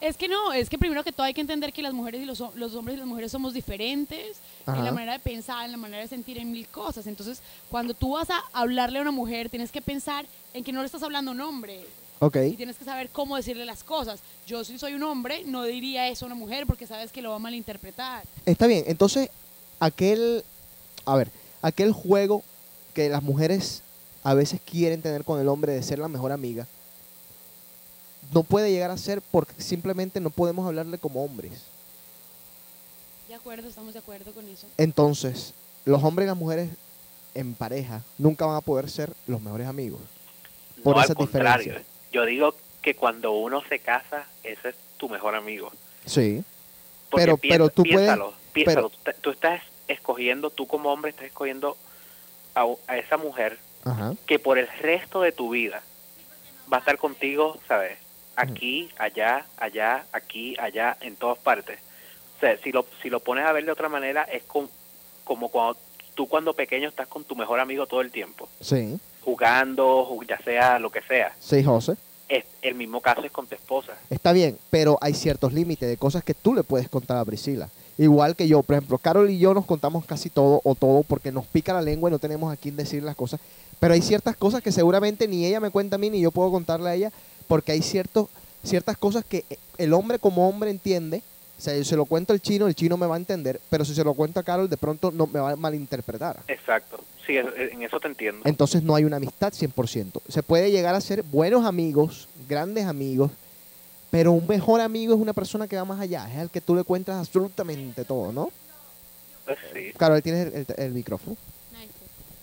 [0.00, 2.24] es que no, es que primero que todo hay que entender que las mujeres y
[2.24, 5.72] los, ho- los hombres y las mujeres somos diferentes en la manera de pensar, en
[5.72, 7.06] la manera de sentir, en mil cosas.
[7.06, 7.40] Entonces,
[7.70, 10.24] cuando tú vas a hablarle a una mujer, tienes que pensar
[10.54, 11.84] en que no le estás hablando a un hombre.
[12.20, 12.36] Ok.
[12.52, 14.20] Y tienes que saber cómo decirle las cosas.
[14.46, 17.30] Yo si soy un hombre, no diría eso a una mujer porque sabes que lo
[17.30, 18.24] va a malinterpretar.
[18.46, 19.30] Está bien, entonces,
[19.80, 20.44] aquel,
[21.06, 21.30] a ver,
[21.62, 22.42] aquel juego
[22.94, 23.82] que las mujeres
[24.22, 26.66] a veces quieren tener con el hombre de ser la mejor amiga,
[28.32, 31.52] no puede llegar a ser porque simplemente no podemos hablarle como hombres.
[33.28, 34.66] De acuerdo, estamos de acuerdo con eso.
[34.76, 35.54] Entonces,
[35.84, 36.70] los hombres y las mujeres
[37.34, 40.00] en pareja nunca van a poder ser los mejores amigos.
[40.82, 41.82] Por no, esas al diferencias.
[42.12, 45.70] Yo digo que cuando uno se casa, ese es tu mejor amigo.
[46.06, 46.42] Sí.
[47.10, 48.90] Porque Pero- piensa- pero tú puedes- piénsalo, piénsalo.
[49.04, 51.76] pero- Tú, estás escogiendo, tú como hombre estás escogiendo
[52.54, 54.14] a, a esa mujer Ajá.
[54.26, 55.82] que por el resto de tu vida
[56.72, 57.98] va a estar contigo, ¿sabes?
[58.40, 61.78] Aquí, allá, allá, aquí, allá, en todas partes.
[62.36, 64.70] O sea, si lo, si lo pones a ver de otra manera, es con-
[65.24, 65.78] como cuando
[66.14, 68.98] tú cuando pequeño estás con tu mejor amigo todo el tiempo, Sí.
[69.22, 71.32] jugando, ju- ya sea lo que sea.
[71.38, 71.94] Sí, José.
[72.28, 73.92] Es, el mismo caso es con tu esposa.
[74.08, 77.68] Está bien, pero hay ciertos límites de cosas que tú le puedes contar a Priscila.
[77.98, 81.32] Igual que yo, por ejemplo, Carol y yo nos contamos casi todo o todo porque
[81.32, 83.40] nos pica la lengua y no tenemos a quién decir las cosas.
[83.80, 86.50] Pero hay ciertas cosas que seguramente ni ella me cuenta a mí ni yo puedo
[86.50, 87.12] contarle a ella
[87.50, 88.28] porque hay ciertos,
[88.62, 89.44] ciertas cosas que
[89.76, 91.20] el hombre como hombre entiende.
[91.58, 93.84] O sea, yo se lo cuento al chino, el chino me va a entender, pero
[93.84, 96.38] si se lo cuento a Carol, de pronto no me va a malinterpretar.
[96.46, 97.00] Exacto.
[97.26, 98.42] Sí, es- en eso te entiendo.
[98.46, 100.22] Entonces no hay una amistad 100%.
[100.28, 103.32] Se puede llegar a ser buenos amigos, grandes amigos,
[104.12, 106.74] pero un mejor amigo es una persona que va más allá, es el que tú
[106.76, 108.50] le cuentas absolutamente todo, ¿no?
[109.44, 109.92] Pues sí.
[109.98, 111.36] Carol, tienes el, el- el micrófono.
[111.76, 111.92] Ay, sí.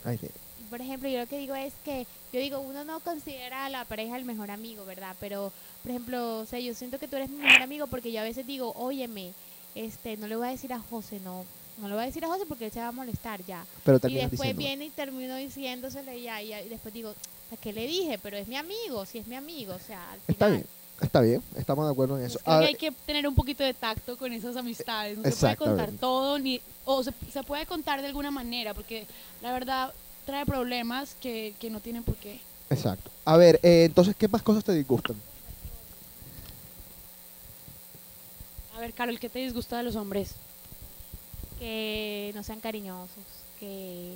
[0.09, 0.27] Ahí sí.
[0.69, 3.85] Por ejemplo, yo lo que digo es que, yo digo, uno no considera a la
[3.85, 5.15] pareja el mejor amigo, ¿verdad?
[5.19, 5.51] Pero,
[5.81, 8.23] por ejemplo, o sea, yo siento que tú eres mi mejor amigo porque yo a
[8.23, 9.33] veces digo, óyeme,
[9.75, 11.45] este, no le voy a decir a José, no,
[11.77, 13.65] no le voy a decir a José porque él se va a molestar ya.
[13.83, 14.57] Pero Y después diciendo.
[14.59, 17.13] viene y termino diciéndosele ya, y, y después digo,
[17.53, 18.17] ¿a qué le dije?
[18.17, 20.51] Pero es mi amigo, si es mi amigo, o sea, al Está final.
[20.51, 20.65] bien,
[21.01, 22.39] está bien, estamos de acuerdo en eso.
[22.39, 25.17] Creo A que ver, hay que tener un poquito de tacto con esas amistades.
[25.17, 29.05] No se puede contar todo, ni o se, se puede contar de alguna manera, porque
[29.41, 29.93] la verdad
[30.27, 32.39] trae problemas que, que no tienen por qué.
[32.69, 33.09] exacto.
[33.25, 35.15] A ver, eh, entonces, ¿qué más cosas te disgustan?
[38.75, 40.35] A ver, Carol, ¿qué te disgusta de los hombres?
[41.59, 43.09] que no sean cariñosos,
[43.59, 44.13] que,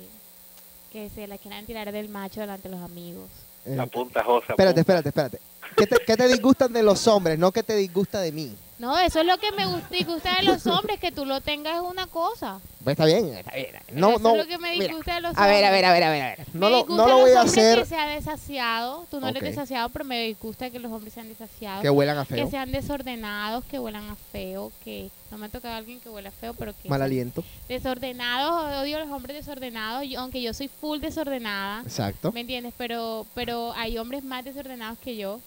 [0.92, 3.28] que se la quieran tirar del macho delante de los amigos.
[3.66, 4.46] Eh, Apunta, José.
[4.50, 5.40] espérate, espérate, espérate.
[5.76, 7.36] ¿Qué te, qué te disgustan de los hombres?
[7.40, 8.54] No que te disgusta de mí.
[8.82, 11.82] No, eso es lo que me gusta, de los hombres, que tú lo tengas es
[11.88, 12.58] una cosa.
[12.82, 13.68] Pues está bien, está bien.
[13.92, 14.30] No, eso no.
[14.32, 15.70] es lo que me mira, disgusta de los a ver, a hombres.
[15.70, 16.46] ver, a ver, a ver, a ver.
[16.52, 19.06] No me lo, no lo voy a hombres hacer que sea desasiado.
[19.08, 19.36] Tú no Ok.
[19.36, 21.80] eres desasiado, pero me disgusta que los hombres sean desasiados.
[21.80, 22.44] que huelan a feo.
[22.44, 26.08] Que sean desordenados, que huelan a feo, que no me ha tocado a alguien que
[26.08, 27.44] huela feo, pero que Mal aliento.
[27.68, 32.32] desordenados, odio a los hombres desordenados, yo- aunque yo soy full desordenada, Exacto.
[32.32, 32.74] ¿me entiendes?
[32.76, 35.38] Pero pero hay hombres más desordenados que yo,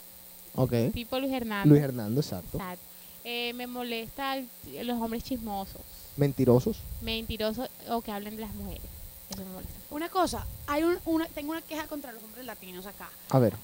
[0.56, 0.72] Ok.
[0.94, 1.70] tipo Luis Hernández.
[1.70, 2.58] Luis Hernando, exacto.
[2.60, 2.86] Exacto.
[3.28, 4.48] Eh, me molesta el-
[4.86, 5.82] los hombres chismosos,
[6.16, 6.78] Mentirosos.
[7.02, 8.84] mentirosos o que hablen de las mujeres.
[9.32, 9.74] Eso me molesta.
[9.90, 13.10] Una cosa, hay un- una, tengo una queja contra los hombres latinos acá.
[13.30, 13.56] A ver.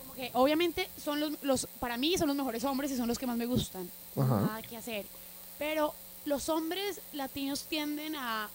[0.00, 3.18] Como que obviamente son los, los, para mí son los mejores hombres y son los
[3.20, 3.88] que más me gustan.
[4.16, 4.40] Ajá.
[4.40, 5.06] Nada que hacer.
[5.60, 5.94] Pero
[6.24, 8.48] los hombres latinos tienden a,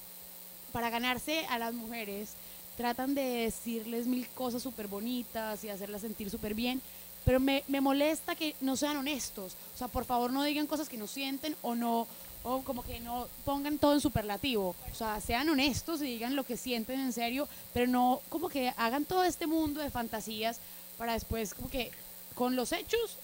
[0.73, 2.31] para ganarse a las mujeres,
[2.75, 6.81] tratan de decirles mil cosas súper bonitas y hacerlas sentir súper bien.
[7.25, 9.55] Pero me, me molesta que no sean honestos.
[9.73, 12.07] O sea, por favor no digan cosas que no sienten o no,
[12.43, 14.75] o como que no pongan todo en superlativo.
[14.91, 18.73] O sea, sean honestos y digan lo que sienten en serio, pero no como que
[18.77, 20.59] hagan todo este mundo de fantasías
[20.97, 21.91] para después como que
[22.35, 23.17] con los hechos.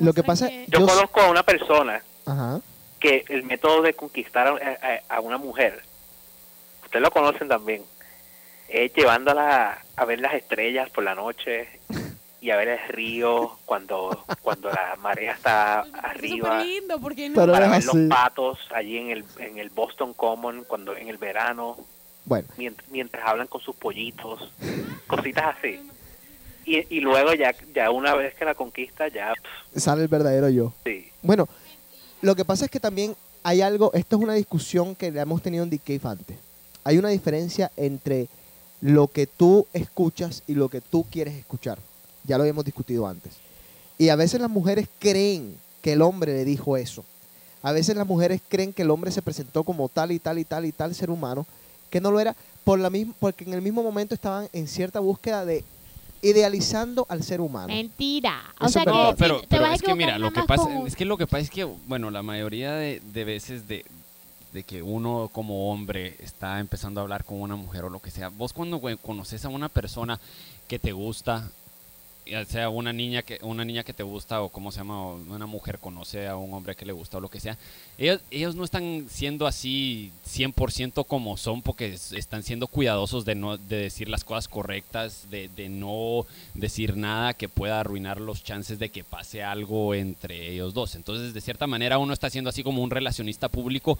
[0.00, 2.60] Lo que pasa- que- Yo Yo- conozco a una persona Ajá.
[2.98, 4.52] que el método de conquistar a,
[5.10, 5.82] a- a una mujer,
[6.82, 7.82] ustedes lo conocen también,
[8.68, 11.68] es llevándola a ver las estrellas por la noche
[12.44, 17.36] y a ver el río cuando cuando la marea está arriba, súper lindo, porque no?
[17.36, 21.16] Para es ver los patos allí en el en el Boston Common cuando en el
[21.16, 21.78] verano,
[22.26, 24.52] Bueno, mientras, mientras hablan con sus pollitos,
[25.06, 25.80] cositas así.
[26.66, 30.50] Y, y luego ya ya una vez que la conquista ya pff, sale el verdadero
[30.50, 30.74] yo.
[30.84, 31.08] sí.
[31.22, 31.48] Bueno,
[32.20, 35.40] lo que pasa es que también hay algo, esto es una discusión que la hemos
[35.40, 36.36] tenido en The Cave antes.
[36.84, 38.28] Hay una diferencia entre
[38.82, 41.78] lo que tú escuchas y lo que tú quieres escuchar.
[42.24, 43.32] Ya lo habíamos discutido antes.
[43.98, 47.04] Y a veces las mujeres creen que el hombre le dijo eso.
[47.62, 50.44] A veces las mujeres creen que el hombre se presentó como tal y tal y
[50.44, 51.46] tal y tal ser humano,
[51.90, 55.00] que no lo era, por la misma, porque en el mismo momento estaban en cierta
[55.00, 55.64] búsqueda de
[56.22, 57.68] idealizando al ser humano.
[57.68, 58.42] Mentira.
[58.60, 58.90] O sea que.
[58.90, 61.04] No, si pero, te pero vas es que mira, lo que pasa con- es que
[61.04, 63.84] lo que pasa es que bueno, la mayoría de, de veces de,
[64.52, 68.10] de que uno como hombre está empezando a hablar con una mujer o lo que
[68.10, 70.18] sea, vos cuando conoces a una persona
[70.66, 71.50] que te gusta,
[72.48, 75.78] sea una niña que una niña que te gusta o cómo se llama una mujer
[75.78, 77.58] conoce a un hombre que le gusta o lo que sea,
[77.98, 83.34] ellos, ellos no están siendo así 100% como son porque es- están siendo cuidadosos de
[83.34, 88.42] no de decir las cosas correctas, de, de no decir nada que pueda arruinar los
[88.42, 90.94] chances de que pase algo entre ellos dos.
[90.94, 93.98] Entonces, de cierta manera, uno está siendo así como un relacionista público,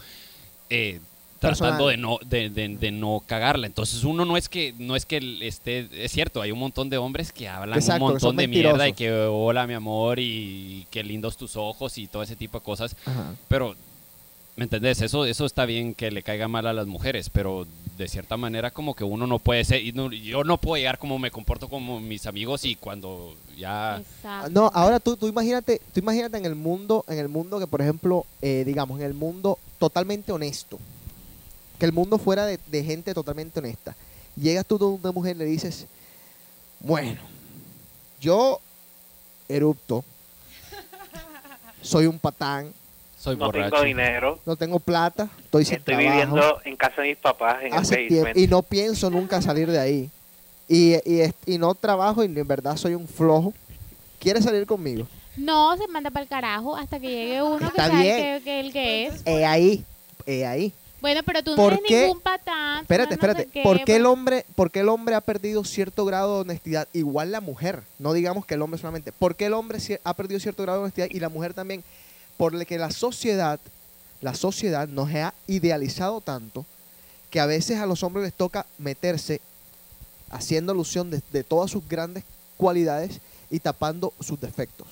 [0.71, 1.01] eh,
[1.49, 3.67] tratando de no de, de- de no cagarla.
[3.67, 6.99] Entonces uno no es que no es que esté es cierto, hay un montón de
[6.99, 8.97] hombres que hablan Exacto, un montón de mierda y mentirosos.
[8.97, 12.97] que hola mi amor y qué lindos tus ojos y todo ese tipo de cosas,
[13.07, 13.35] Ajá.
[13.49, 13.75] pero
[14.57, 15.01] ¿me entendés?
[15.03, 17.67] Eso eso está bien que le caiga mal a las mujeres, pero
[17.99, 20.99] de cierta manera como que uno no puede ser y no- yo no puedo llegar
[20.99, 24.51] como me comporto como mis amigos y cuando ya Exacto.
[24.51, 27.81] No, ahora tú, tú imagínate, tú imagínate en el mundo, en el mundo que por
[27.83, 30.79] ejemplo, eh, digamos, en el mundo totalmente honesto,
[31.79, 33.95] que el mundo fuera de, de gente totalmente honesta.
[34.37, 35.87] Llegas tú donde una mujer y le dices,
[36.81, 37.21] bueno,
[38.21, 38.61] yo
[39.49, 40.05] erupto,
[41.83, 42.73] soy un patán,
[43.19, 43.71] soy no borracho.
[43.71, 44.39] tengo dinero.
[44.47, 46.11] no tengo plata, estoy sin Estoy trabajo.
[46.11, 48.37] viviendo en casa de mis papás en hace el tiempo basement.
[48.45, 50.11] y no pienso nunca salir de ahí.
[50.69, 53.53] Y, y, es- y no trabajo y en verdad soy un flojo.
[54.19, 55.07] ¿Quieres salir conmigo?
[55.37, 58.17] No, se manda para el carajo hasta que llegue uno que Está sabe bien.
[58.39, 59.23] que, que el que es.
[59.27, 59.85] Eh, ahí,
[60.27, 60.73] eh, ahí.
[61.05, 62.01] Bueno, pero tú no ¿Por eres qué?
[62.07, 62.81] ningún patán.
[62.81, 63.53] Espérate, no no sé espérate.
[63.53, 66.89] qué, ¿Por qué el hombre, por qué el hombre ha perdido cierto grado de honestidad?
[66.95, 67.83] Igual la mujer.
[67.99, 69.13] No digamos que el hombre solamente.
[69.13, 71.85] ¿Por qué el hombre ha perdido cierto grado de honestidad y la mujer también?
[72.39, 73.61] Por lo que la sociedad,
[74.23, 76.65] la sociedad nos ha idealizado tanto
[77.29, 79.43] que a veces a los hombres les toca meterse
[80.31, 82.25] haciendo alusión de, de todas sus grandes
[82.57, 84.89] cualidades y tapando sus defectos.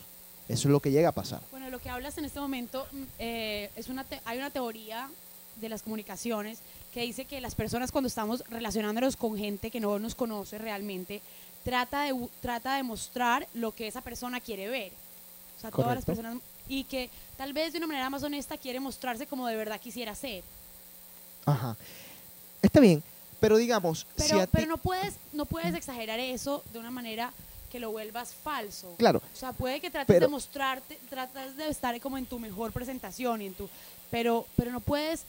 [0.46, 1.40] Eso es lo que llega a pasar.
[1.50, 5.08] Bueno, lo que hablas en este momento mm, eh, es una te- hay una teoría
[5.56, 6.58] de las comunicaciones
[6.92, 11.20] que dice que las personas cuando estamos relacionándonos con gente que no nos conoce realmente
[11.64, 14.92] trata de trata de mostrar lo que esa persona quiere ver.
[15.56, 16.38] O sea, todas las personas
[16.68, 20.14] y que tal vez de una manera más honesta quiere mostrarse como de verdad quisiera
[20.14, 20.42] ser.
[21.44, 21.76] Ajá.
[22.60, 23.02] Está bien,
[23.40, 27.32] pero digamos, Pero, pero no puedes no puedes exagerar eso de una manera
[27.70, 28.94] que lo vuelvas falso.
[28.98, 32.38] Claro, O sea, puede que trates Pero- de mostrarte, tratas de estar como en tu
[32.38, 33.68] mejor presentación y en tu,
[34.10, 35.22] pero, pero no puedes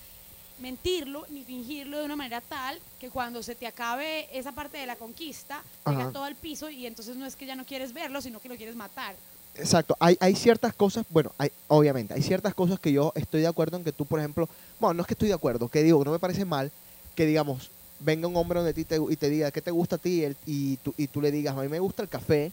[0.59, 4.85] mentirlo ni fingirlo de una manera tal que cuando se te acabe esa parte de
[4.85, 8.21] la conquista, llega todo al piso y entonces no es que ya no quieres verlo,
[8.21, 9.15] sino que lo quieres matar.
[9.55, 13.47] Exacto, hay, hay ciertas cosas, bueno, hay, obviamente, hay ciertas cosas que yo estoy de
[13.47, 14.49] acuerdo en que tú, por ejemplo,
[14.79, 16.71] bueno, no es que estoy de acuerdo, que digo, no me parece mal
[17.15, 19.99] que, digamos, venga un hombre donde ti te, y te diga, ¿qué te gusta a
[19.99, 20.09] ti?
[20.21, 22.51] Y, él- y, tú, y tú le digas, a mí me gusta el café,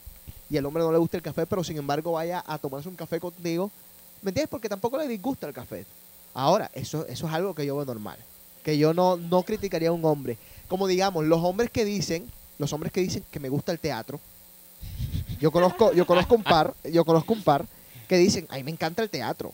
[0.51, 2.97] y el hombre no le gusta el café, pero sin embargo vaya a tomarse un
[2.97, 3.71] café contigo,
[4.21, 4.51] ¿me entiendes?
[4.51, 5.87] Porque tampoco le disgusta el café.
[6.35, 8.19] Ahora, eso, eso es algo que yo veo normal,
[8.63, 10.37] que yo no, no criticaría a un hombre.
[10.69, 14.21] Como digamos, los hombres que dicen, los hombres que dicen que me gusta el teatro,
[15.41, 17.67] yo conozco, yo conozco un par, yo conozco un par
[18.09, 19.53] que dicen, ay, me encanta el teatro.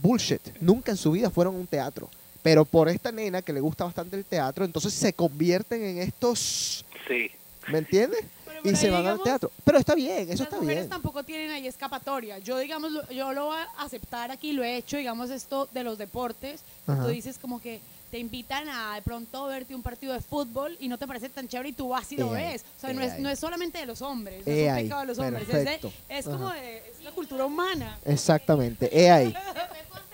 [0.00, 0.40] Bullshit.
[0.60, 2.08] Nunca en su vida fueron a un teatro.
[2.42, 6.84] Pero por esta nena que le gusta bastante el teatro, entonces se convierten en estos,
[7.06, 7.30] Sí.
[7.70, 8.24] ¿me entiendes?
[8.64, 9.50] Y se ahí, van al digamos, teatro.
[9.64, 10.88] Pero está bien, eso las está mujeres bien.
[10.90, 12.38] tampoco tienen ahí escapatoria.
[12.38, 15.84] Yo, digamos, lo- yo lo voy a aceptar aquí, lo he hecho, digamos, esto de
[15.84, 16.60] los deportes.
[16.86, 20.86] Tú dices como que te invitan a de pronto verte un partido de fútbol y
[20.88, 22.64] no te parece tan chévere y tú vas y lo Eh, ves.
[22.76, 24.76] O sea, eh, no es, no es solamente de los hombres, no Eh, es un
[24.82, 25.48] pecado de los hombres.
[25.48, 27.98] Es, de- es como de, es la cultura humana.
[28.04, 29.34] Exactamente, he ahí.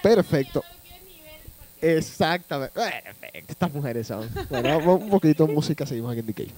[0.02, 0.62] Perfecto.
[1.80, 2.72] Exactamente.
[2.74, 3.52] Perfecto.
[3.52, 4.28] Estas mujeres son.
[4.48, 6.52] Bueno, un poquito de música, seguimos aquí en DK.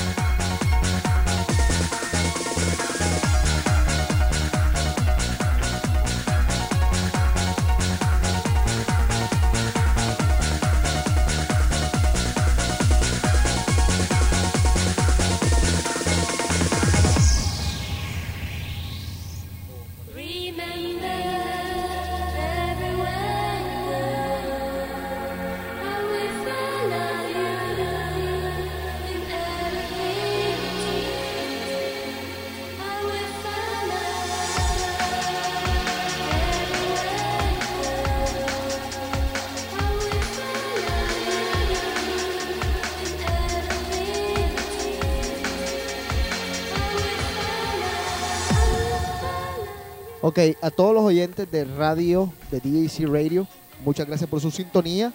[50.31, 53.45] Ok, a todos los oyentes de radio, de DJC Radio,
[53.83, 55.11] muchas gracias por su sintonía.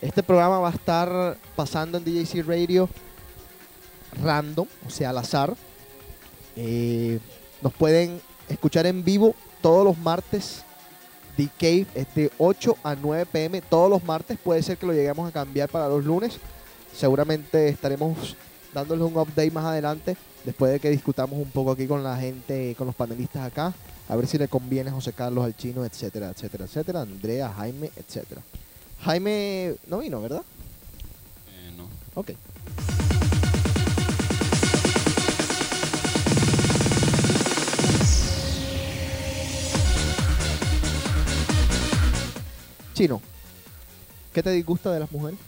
[0.00, 2.88] Este programa va a estar pasando en DJC Radio
[4.22, 5.56] random, o sea, al azar.
[6.54, 7.18] Eh,
[7.62, 10.62] nos pueden escuchar en vivo todos los martes.
[11.58, 14.38] Cave es de 8 a 9 pm todos los martes.
[14.38, 16.38] Puede ser que lo lleguemos a cambiar para los lunes.
[16.96, 18.36] Seguramente estaremos
[18.72, 20.16] dándoles un update más adelante.
[20.44, 23.74] Después de que discutamos un poco aquí con la gente, con los panelistas acá.
[24.08, 27.02] A ver si le conviene José Carlos al chino, etcétera, etcétera, etcétera.
[27.02, 28.42] Andrea, Jaime, etcétera.
[29.02, 30.42] Jaime no vino, ¿verdad?
[31.48, 31.88] Eh, no.
[32.14, 32.32] Ok.
[42.94, 43.20] Chino,
[44.34, 45.38] ¿Qué te disgusta de las mujeres?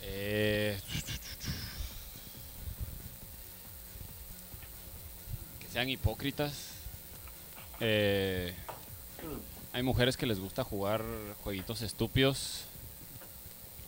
[0.00, 0.80] Eh,
[5.60, 6.75] que sean hipócritas.
[7.80, 8.54] Eh,
[9.72, 11.02] hay mujeres que les gusta jugar
[11.44, 12.64] jueguitos estúpidos.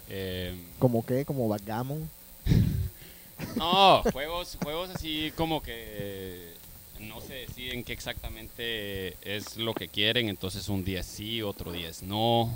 [0.09, 1.25] Eh, ¿Como qué?
[1.25, 2.09] ¿Como backgammon?
[3.57, 6.55] no, juegos, juegos así como que
[7.01, 11.89] no se deciden qué exactamente es lo que quieren, entonces un día sí, otro día
[11.89, 12.53] es no.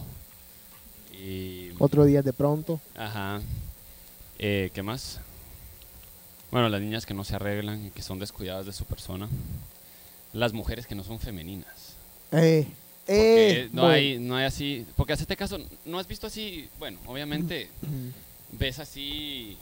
[1.12, 2.80] Y, Otro día de pronto.
[2.96, 3.40] Ajá.
[4.38, 5.20] Eh, ¿Qué más?
[6.50, 9.28] Bueno, las niñas que no se arreglan y que son descuidadas de su persona.
[10.32, 11.94] Las mujeres que no son femeninas.
[12.32, 12.66] Eh,
[13.06, 13.94] Porque eh, no, bueno.
[13.94, 14.86] hay, no hay así.
[14.96, 16.68] Porque hacete caso, no has visto así.
[16.78, 17.68] Bueno, obviamente
[18.52, 19.58] ves así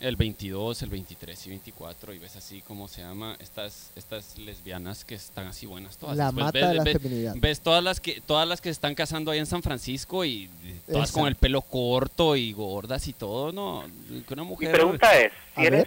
[0.00, 5.04] el 22, el 23 y 24 y ves así como se llama estas estas lesbianas
[5.04, 6.16] que están así buenas todas.
[6.16, 7.34] La Después mata ves, de la ves- feminidad.
[7.36, 10.48] ves todas las que todas las que se están casando ahí en San Francisco y
[10.86, 11.26] todas con Exacto.
[11.26, 13.84] el pelo corto y gordas y todo, no,
[14.26, 15.86] que una Mi mujer pregunta es, si eres,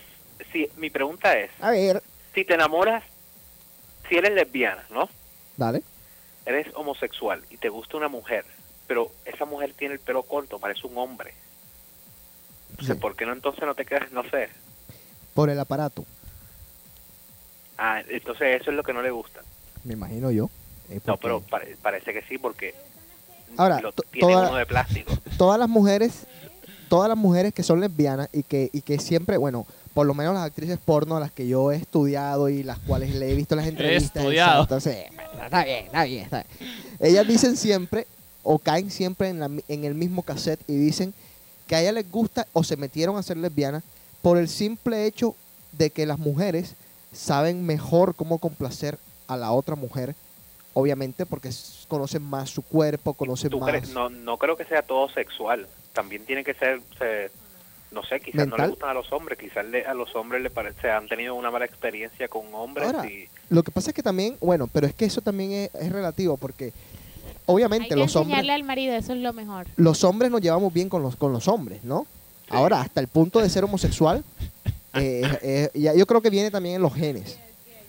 [0.52, 2.04] si, mi pregunta es, A ver,
[2.36, 3.04] si te enamoras,
[4.12, 5.08] si eres lesbiana, ¿no?
[5.56, 5.82] dale.
[6.46, 8.44] Eres homosexual y te gusta una mujer,
[8.88, 11.34] pero esa mujer tiene el pelo corto, parece un hombre.
[12.72, 13.02] Entonces, Sí.
[13.02, 14.50] ¿por qué no entonces no te quedas, no sé?
[15.34, 16.04] Por el aparato,
[17.78, 19.42] Ah, entonces eso es lo que no le gusta.
[19.86, 20.50] me imagino yo.
[21.06, 22.76] No, pero pare- parece que sí, porque
[23.56, 25.14] Ahora, lo tiene toda- uno de plástico.
[25.38, 26.26] todas las mujeres,
[26.90, 30.34] todas las mujeres que son lesbianas y que, y que siempre, bueno, por lo menos
[30.34, 33.56] las actrices porno a las que yo he estudiado y las cuales le he visto
[33.56, 34.16] las entrevistas.
[34.24, 34.64] estudiado.
[34.64, 35.06] Entonces,
[35.44, 36.72] está bien, está bien, está bien.
[37.00, 38.08] Ellas dicen siempre,
[38.44, 41.14] o caen siempre en, la mi- en el mismo cassette y dicen
[41.68, 43.84] que a ellas les gusta o se metieron a ser lesbianas
[44.22, 45.36] por el simple hecho
[45.74, 46.76] de que las mujeres
[47.14, 50.16] saben mejor cómo complacer a la otra mujer,
[50.74, 51.50] obviamente porque
[51.88, 53.70] conocen más su cuerpo, conocen ¿Tú más...
[53.70, 53.90] crees?
[53.90, 55.68] No, no creo que sea todo sexual.
[55.94, 57.30] También tiene que ser, se-
[57.92, 60.50] no sé, quizás no le gustan a los hombres, quizás le- a los hombres le
[60.50, 64.02] parece, han tenido una mala experiencia con hombres Ahora, y Lo que pasa es que
[64.04, 66.72] también, bueno, pero es que eso también es, es relativo porque Hay
[67.48, 69.68] obviamente que los hombres, enseñarle al marido, eso es lo mejor.
[69.76, 72.06] los hombres nos llevamos bien con los con los hombres, ¿no?
[72.50, 74.24] Ahora, hasta el punto de ser homosexual,
[74.94, 77.38] eh, eh, ya- yo creo que viene también en los genes.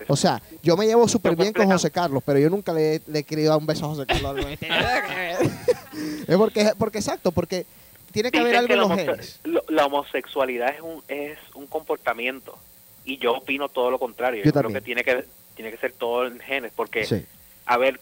[0.09, 3.19] O sea, yo me llevo súper bien con José Carlos, pero yo nunca le, le
[3.19, 4.35] he querido dar un beso a José Carlos.
[6.27, 7.65] es porque, porque exacto, porque
[8.13, 9.39] tiene que haber algo que en la, los homose- genes.
[9.69, 12.57] la homosexualidad es un, es un comportamiento
[13.03, 14.43] y yo opino todo lo contrario.
[14.43, 17.25] Yo Yo, creo que tiene que tiene que ser todo en genes porque, Sí.
[17.65, 17.99] a ver,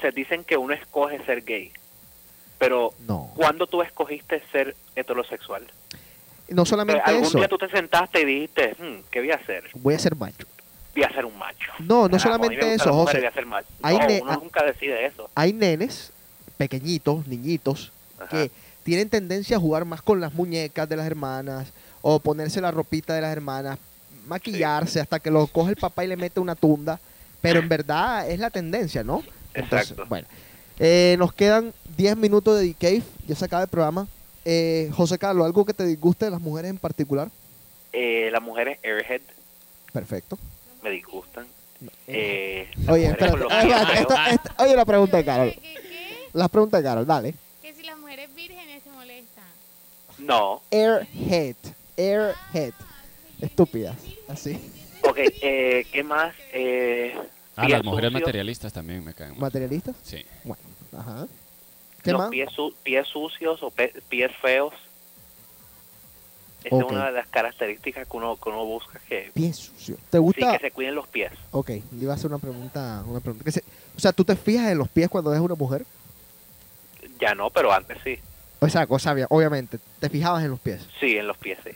[0.00, 1.70] se dicen que uno escoge ser gay,
[2.58, 3.30] pero No.
[3.36, 5.64] ¿cuándo tú escogiste ser heterosexual?
[6.48, 9.64] No solamente ¿Algún eso, día tú te sentaste y dijiste, "Hmm, ¿qué voy a hacer?
[9.74, 10.46] voy a ser macho.
[10.94, 11.72] Voy a ser un macho.
[11.80, 13.18] No, no solamente eso, José.
[13.18, 13.68] voy a ser macho.
[13.82, 15.28] Hay No, uno nunca decide eso.
[15.34, 16.12] Hay nenes
[16.56, 18.28] pequeñitos, niñitos, Ajá.
[18.28, 18.50] que
[18.84, 21.68] tienen tendencia a jugar más con las muñecas de las hermanas
[22.02, 23.78] o ponerse la ropita de las hermanas,
[24.26, 27.00] maquillarse hasta que lo coge el papá y le mete una tunda,
[27.40, 29.22] pero en verdad es la tendencia, ¿no?
[29.52, 30.06] Entonces, Exacto.
[30.08, 30.26] bueno,
[30.78, 34.06] eh, nos quedan 10 minutos de The Cave, ya se acaba el programa.
[34.44, 37.30] Eh, José Carlos, ¿algo que te disguste de las mujeres en particular?
[37.92, 39.20] Eh, las mujeres airhead
[39.92, 40.38] Perfecto.
[40.82, 41.46] me disgustan.
[42.06, 45.54] Eh, Oye, espérate, espérate, oye la pregunta de Carol.
[46.32, 47.34] La pregunta de Carol, dale.
[47.62, 49.44] Que si las mujeres vírgenes se molestan.
[50.26, 50.62] No.
[50.70, 51.56] Airhead.
[51.96, 52.72] Airhead.
[53.40, 53.96] Estúpidas.
[54.28, 54.58] Así.
[55.02, 56.34] Ok, eh, ¿qué más?
[56.52, 57.14] Eh,
[57.56, 58.22] Ah, las mujeres sucios.
[58.26, 59.38] materialistas también me caen.
[59.38, 59.94] ¿Materialistas?
[60.02, 60.24] Sí.
[60.42, 60.62] Bueno,
[60.96, 61.26] ajá.
[62.02, 62.30] ¿Qué los más?
[62.30, 64.74] Pies, su- pies sucios o pe- pies feos.
[66.64, 69.98] Esa es una de las características que uno, que uno busca que, Pies sucios.
[70.10, 70.52] ¿Te sí, gusta?
[70.52, 71.30] que se cuiden los pies.
[71.52, 73.04] Ok, le iba a hacer una pregunta.
[73.06, 73.44] Una pregunta.
[73.44, 73.62] que se-
[73.96, 75.84] O sea, ¿tú te fijas en los pies cuando ves una mujer?
[77.20, 78.18] Ya no, pero antes sí.
[78.64, 80.80] O sea, cosa, obvia- obviamente, te fijabas en los pies.
[81.00, 81.70] Sí, en los pies sí.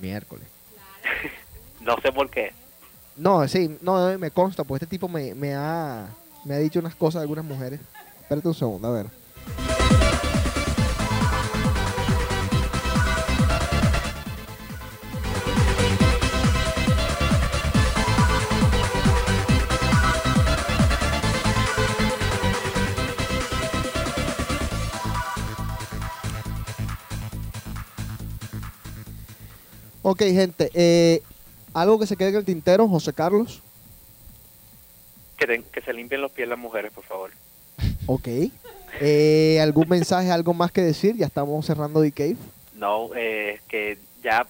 [0.00, 0.46] Miércoles.
[1.80, 2.52] No sé por qué.
[3.16, 6.08] No, sí, no, me consta, porque este tipo me, me ha,
[6.44, 7.80] me ha dicho unas cosas de algunas mujeres.
[8.20, 9.06] Espérate un segundo, a ver.
[30.10, 31.20] Ok, gente, eh,
[31.74, 33.60] algo que se quede en el tintero, José Carlos.
[35.36, 37.30] Que, te- que se limpien los pies las mujeres, por favor.
[38.06, 38.26] Ok.
[39.00, 41.14] Eh, ¿Algún mensaje, algo más que decir?
[41.16, 42.36] Ya estamos cerrando The Cave.
[42.72, 44.46] No, eh, que ya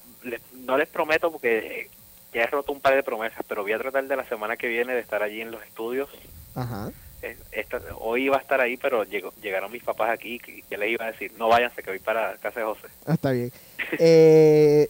[0.64, 1.90] no les prometo porque eh,
[2.32, 4.68] ya he roto un par de promesas, pero voy a tratar de la semana que
[4.68, 6.09] viene de estar allí en los estudios
[6.55, 6.93] Ajá.
[7.22, 10.78] eh, esta- hoy iba a estar ahí, pero llegó, llegaron mis papás aquí y ya
[10.78, 12.86] les iba a decir, no váyanse, que voy para casa de José.
[13.06, 13.51] Ah, Está bien.
[13.98, 14.89] Eh,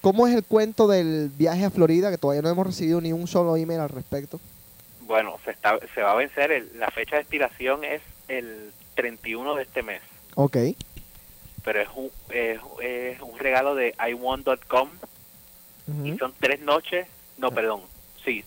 [0.00, 2.10] ¿Cómo es el cuento del viaje a Florida?
[2.10, 4.40] Que todavía no hemos recibido ni un solo email al respecto.
[5.02, 9.54] Bueno, se, está, se va a vencer, el- la fecha de expiración es el 31
[9.56, 10.00] de este mes,
[10.36, 10.56] Ok.
[11.64, 14.88] pero es un, es, es un regalo de iWant.com
[16.04, 16.18] y Ujú.
[16.18, 17.06] son tres noches,
[17.38, 17.80] no, perdón,
[18.24, 18.44] sí,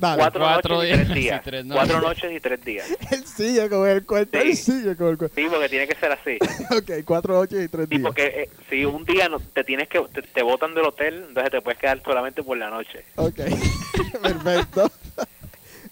[0.00, 0.22] Dale.
[0.22, 1.42] cuatro, cuatro noches y días tres y días.
[1.44, 1.84] tres noches.
[1.90, 2.86] cuatro noches y tres días.
[3.10, 4.38] Él sigue con el cuento.
[4.38, 4.72] Él Sí.
[4.72, 5.34] sigue con el cuento.
[5.34, 6.38] Sí, porque tiene que ser así.
[6.76, 8.02] Ok, cuatro noches y tres Sí, días.
[8.06, 11.50] porque eh, si un día no, te tienes que te, te botan del hotel, entonces
[11.50, 13.04] te puedes quedar solamente por la noche.
[13.16, 13.40] Ok.
[14.22, 14.90] Perfecto.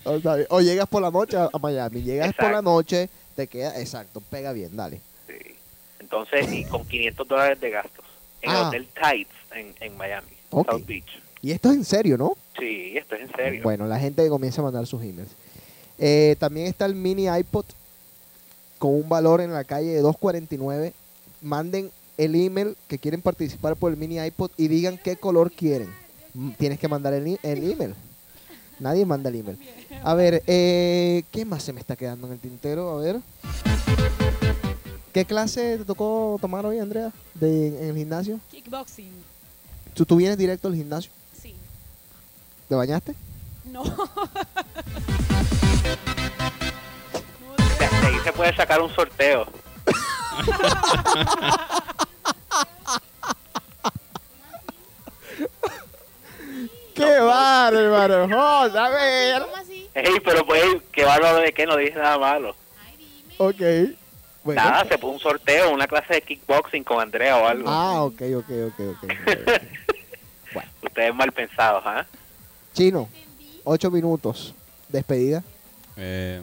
[0.04, 0.46] O, bien.
[0.50, 2.02] O llegas por la noche a a Miami.
[2.02, 2.70] Llegas por la Exacto.
[2.70, 3.78] noche, te queda.
[3.80, 5.00] Exacto, pega bien, dale.
[5.26, 5.56] Sí.
[5.98, 8.04] Entonces, y con 500 dólares de gastos.
[8.42, 8.68] En el Ah.
[8.68, 10.70] Hotel Tides en, en Miami, Ok.
[10.70, 11.22] South Beach.
[11.46, 12.36] Y esto es en serio, ¿no?
[12.58, 13.62] Sí, esto es en serio.
[13.62, 15.30] Bueno, la gente comienza a mandar sus emails.
[15.96, 17.64] Eh, también está el mini iPod
[18.78, 20.92] con un valor en la calle de 2.49.
[21.42, 25.88] Manden el email que quieren participar por el mini iPod y digan qué color quieren.
[26.58, 27.94] Tienes que mandar el, el email.
[28.80, 29.58] Nadie manda el email.
[30.02, 32.90] A ver, eh, ¿qué más se me está quedando en el tintero?
[32.90, 33.20] A ver.
[35.12, 37.12] ¿Qué clase te tocó tomar hoy, Andrea?
[37.34, 38.40] De, en el gimnasio.
[38.50, 39.12] Kickboxing.
[39.94, 41.12] ¿Tú, tú vienes directo al gimnasio?
[42.68, 43.14] ¿Te bañaste?
[43.66, 43.84] No.
[47.78, 49.46] De, ahí se puede sacar un sorteo.
[56.94, 58.28] ¡Qué bárbaro!
[58.28, 59.42] Joder, a ver.
[59.42, 59.88] ¿Cómo así?
[59.94, 62.56] Ey, pero pues, qué bárbaro de que no dice nada malo.
[63.38, 63.60] Ok.
[64.42, 64.62] Bueno.
[64.62, 67.68] Nada, se puso un sorteo, una clase de kickboxing con Andrea o algo.
[67.68, 69.12] Ah, ok, ok, ok, ok.
[70.82, 72.06] Ustedes mal pensados, ¿ah?
[72.76, 73.08] Chino,
[73.64, 74.54] ocho minutos.
[74.88, 75.42] Despedida.
[75.96, 76.42] Eh,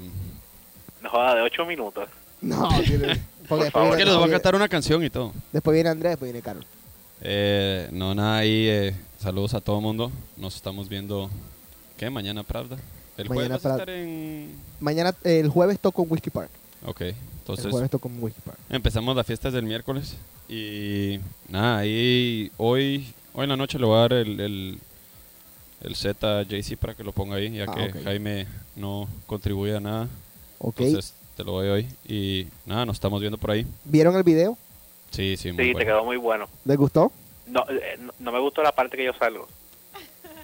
[1.02, 2.10] No joda, de 8 minutos.
[2.42, 5.32] No, tiene- porque después viene, que les voy a después, cantar una canción y todo.
[5.52, 6.66] después viene Andrés, después viene Carlos.
[7.22, 10.12] Eh, no, nada, ahí eh, saludos a todo el mundo.
[10.38, 11.30] Nos estamos viendo,
[11.98, 12.10] ¿qué?
[12.10, 12.78] Mañana, Pravda.
[13.18, 13.84] El jueves Mañana vas a Pravda.
[13.84, 14.56] estar en...
[14.80, 16.50] Mañana, eh, el jueves toco en Whiskey Park.
[16.86, 18.58] Ok, el entonces jueves toco en Whiskey Park.
[18.70, 20.16] empezamos las fiestas del miércoles.
[20.50, 24.80] Y nada, ahí hoy, hoy en la noche le voy a dar el, el,
[25.84, 28.02] el a JC para que lo ponga ahí, ya Ah, que.
[28.04, 30.08] Jaime no contribuye a nada.
[30.60, 30.80] Ok.
[30.82, 31.88] Entonces te lo doy hoy.
[32.08, 33.68] Y nada, nos estamos viendo por ahí.
[33.84, 34.58] ¿Vieron el video?
[35.12, 36.48] Sí, sí, muy Sí, te quedó muy bueno.
[36.66, 37.12] ¿Les gustó?
[37.48, 39.48] No, eh, no, no me gustó la parte que yo salgo.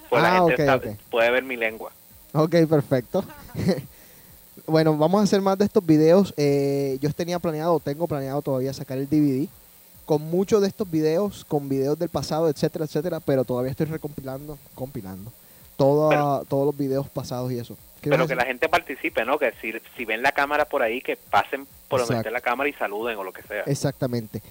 [0.08, 1.90] Pues Ah, la gente puede ver mi lengua.
[2.32, 3.24] Ok, perfecto.
[4.66, 6.34] bueno, vamos a hacer más de estos videos.
[6.36, 9.48] Eh, yo tenía planeado, o tengo planeado todavía sacar el DVD
[10.10, 14.58] con muchos de estos videos, con videos del pasado, etcétera, etcétera, pero todavía estoy recompilando,
[14.74, 15.32] compilando
[15.76, 17.76] toda- Pero- todos los videos pasados y eso.
[18.00, 19.38] ¿Qué Pero que la gente participe, ¿no?
[19.38, 22.68] Que si, si ven la cámara por ahí, que pasen por donde esté la cámara
[22.68, 23.62] y saluden o lo que sea.
[23.66, 24.42] Exactamente.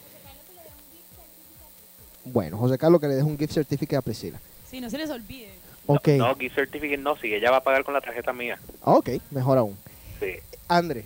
[2.24, 4.40] Bueno, José Carlos, que le deje un gift certificate a Priscila.
[4.72, 5.50] Sí, no se les olvide.
[5.88, 6.08] Ok.
[6.20, 8.58] No, gift certificate no, si ella va a pagar con la tarjeta mía.
[8.82, 9.78] Ah, ok, mejor aún.
[10.22, 10.36] Sí.
[10.70, 11.04] Andre,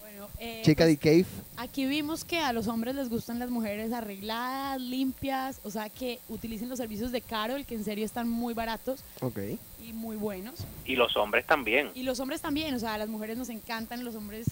[0.00, 1.26] Bueno, eh, chica pues, de Cave.
[1.60, 6.20] Aquí vimos que a los hombres les gustan las mujeres arregladas, limpias, o sea que
[6.28, 9.00] utilicen los servicios de Carol, que en serio están muy baratos
[9.84, 10.54] y muy buenos.
[10.84, 11.90] Y los hombres también.
[11.96, 14.46] Y los hombres también, o sea, a las mujeres nos encantan los hombres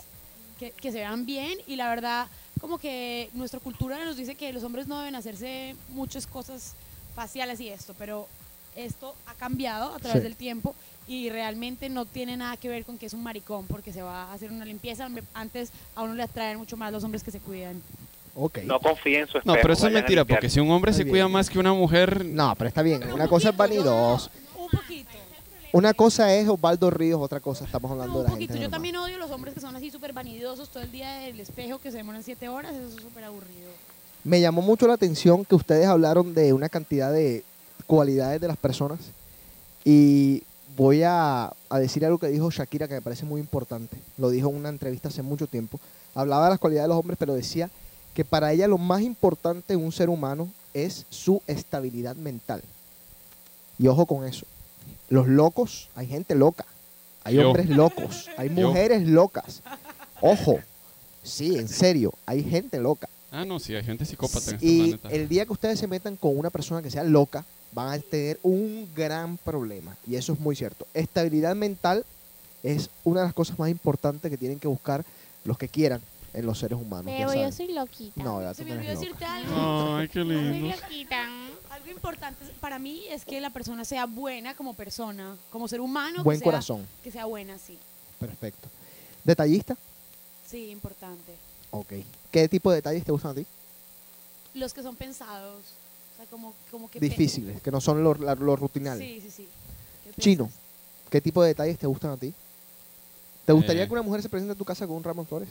[0.59, 2.27] que, que se vean bien y la verdad,
[2.61, 6.75] como que nuestra cultura nos dice que los hombres no deben hacerse muchas cosas
[7.15, 8.27] faciales y esto, pero
[8.75, 10.25] esto ha cambiado a través Sí.
[10.25, 10.75] del tiempo
[11.09, 14.25] y realmente no tiene nada que ver con que es un maricón porque se va
[14.25, 15.09] a hacer una limpieza.
[15.35, 17.81] Antes a uno le atraen mucho más los hombres que se cuidan.
[18.35, 18.59] Ok.
[18.65, 20.97] No confíen en su No, espejo, pero eso es mentira, porque si un hombre Muy
[20.99, 21.13] se bien.
[21.13, 23.03] cuida más que una mujer, No, pero está bien.
[23.13, 24.31] Una cosa es poquito, vanidoso.
[24.59, 25.11] Un poquito.
[25.73, 28.53] Una cosa es Osvaldo Ríos, otra cosa estamos hablando No, de un la poquito.
[28.55, 28.63] gente.
[28.65, 28.77] Yo normal.
[28.77, 31.91] también odio los hombres que son así súper vanidosos todo el día del espejo, que
[31.91, 32.75] se demoran siete horas.
[32.75, 33.71] Eso es súper aburrido.
[34.25, 37.45] Me llamó mucho la atención que ustedes hablaron de una cantidad de
[37.87, 38.99] cualidades de las personas
[39.85, 40.43] y
[40.77, 43.97] voy a, a decir algo que dijo Shakira que me parece muy importante.
[44.19, 45.81] Lo dijo en una entrevista hace mucho tiempo.
[46.15, 47.71] Hablaba de las cualidades de los hombres, pero decía
[48.15, 52.63] que para ella lo más importante en un ser humano es su estabilidad mental.
[53.79, 54.47] Y ojo con eso.
[55.09, 56.65] Los locos, hay gente loca.
[57.25, 57.49] Hay Yo.
[57.49, 58.29] hombres locos.
[58.39, 58.69] Hay Yo.
[58.69, 59.63] mujeres locas.
[60.21, 60.59] Ojo.
[61.23, 62.15] Sí, en serio.
[62.25, 63.09] Hay gente loca.
[63.31, 65.09] Ah, no, sí, hay gente psicópata en este Y planeta.
[65.11, 67.45] el día que ustedes se metan con una persona que sea loca,
[67.77, 69.95] van a tener un gran problema.
[70.07, 70.87] Y eso es muy cierto.
[70.95, 72.07] Estabilidad mental
[72.63, 75.05] es una de las cosas más importantes que tienen que buscar
[75.45, 76.01] los que quieran
[76.33, 77.05] en los seres humanos.
[77.13, 77.53] ya Pero yo saben.
[77.53, 78.23] soy loquita.
[78.25, 79.97] No, ya Se me no olvidó decirte algo.
[79.97, 80.75] Ay, qué Soy lindo.
[80.75, 81.23] loquita.
[81.71, 86.25] Algo importante para mí es que la persona sea buena como persona, como ser humano.
[86.25, 86.87] Buen que sea- corazón.
[87.05, 87.79] Que sea buena, sí.
[88.19, 88.69] Perfecto.
[89.23, 89.77] ¿Detallista?
[90.49, 91.35] Sí, importante.
[91.73, 91.93] Ok.
[92.31, 93.47] ¿Qué tipo de detalles te gustan a ti?
[94.55, 95.61] Los que son pensados.
[96.17, 96.99] O sea, como, como que...
[96.99, 99.07] Difíciles, que no son los los rutinales.
[99.07, 99.49] Sí, sí, sí.
[100.15, 100.51] ¿Qué Chino?
[101.11, 102.33] ¿qué tipo de detalles te gustan a ti?
[103.45, 103.87] ¿Te gustaría Eh.
[103.87, 105.49] que una mujer se presente a tu casa con un ramo de flores?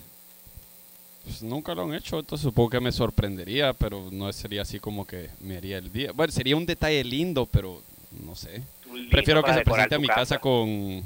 [1.23, 5.05] Pues nunca lo han hecho, entonces supongo que me sorprendería, pero no sería así como
[5.05, 6.11] que me haría el día.
[6.13, 7.81] Bueno, sería un detalle lindo, pero
[8.23, 8.61] no sé.
[9.11, 11.03] Prefiero que se presente a mi casa con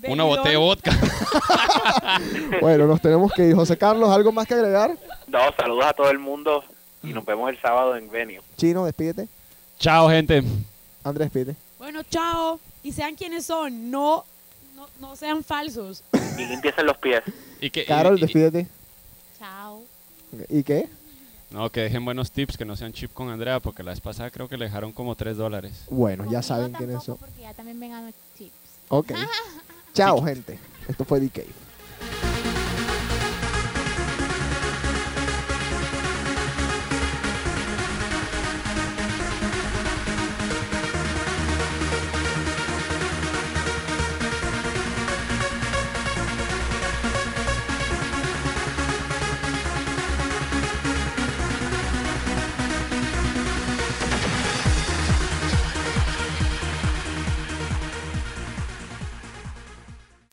[0.00, 0.90] Baby una botella de vodka.
[2.60, 3.54] bueno, nos tenemos que ir.
[3.54, 4.96] José Carlos, ¿algo más que agregar?
[5.28, 6.64] No, saludos a todo el mundo
[7.02, 8.42] y nos vemos el sábado en Venio.
[8.56, 9.28] Chino, despídete.
[9.78, 10.42] Chao, gente.
[11.04, 11.56] Andrés, despídete.
[11.78, 12.60] Bueno, chao.
[12.82, 13.90] Y sean quienes son.
[13.90, 14.24] No,
[14.76, 16.02] no, no sean falsos.
[16.38, 17.22] Y limpiesen los pies.
[17.60, 18.66] Y que, Carol, y- despídete.
[19.38, 19.82] Chao.
[20.48, 20.88] ¿Y qué?
[21.50, 24.30] no, que dejen buenos tips, que no sean chip con Andrea, porque la vez pasada
[24.30, 25.84] creo que le dejaron como 3 dólares.
[25.90, 27.18] Bueno, ya saben quiénes son.
[27.18, 28.52] Porque ya también vengan los chips.
[28.88, 29.12] Ok.
[29.94, 30.58] Chao, gente.
[30.88, 31.48] Esto fue Cave.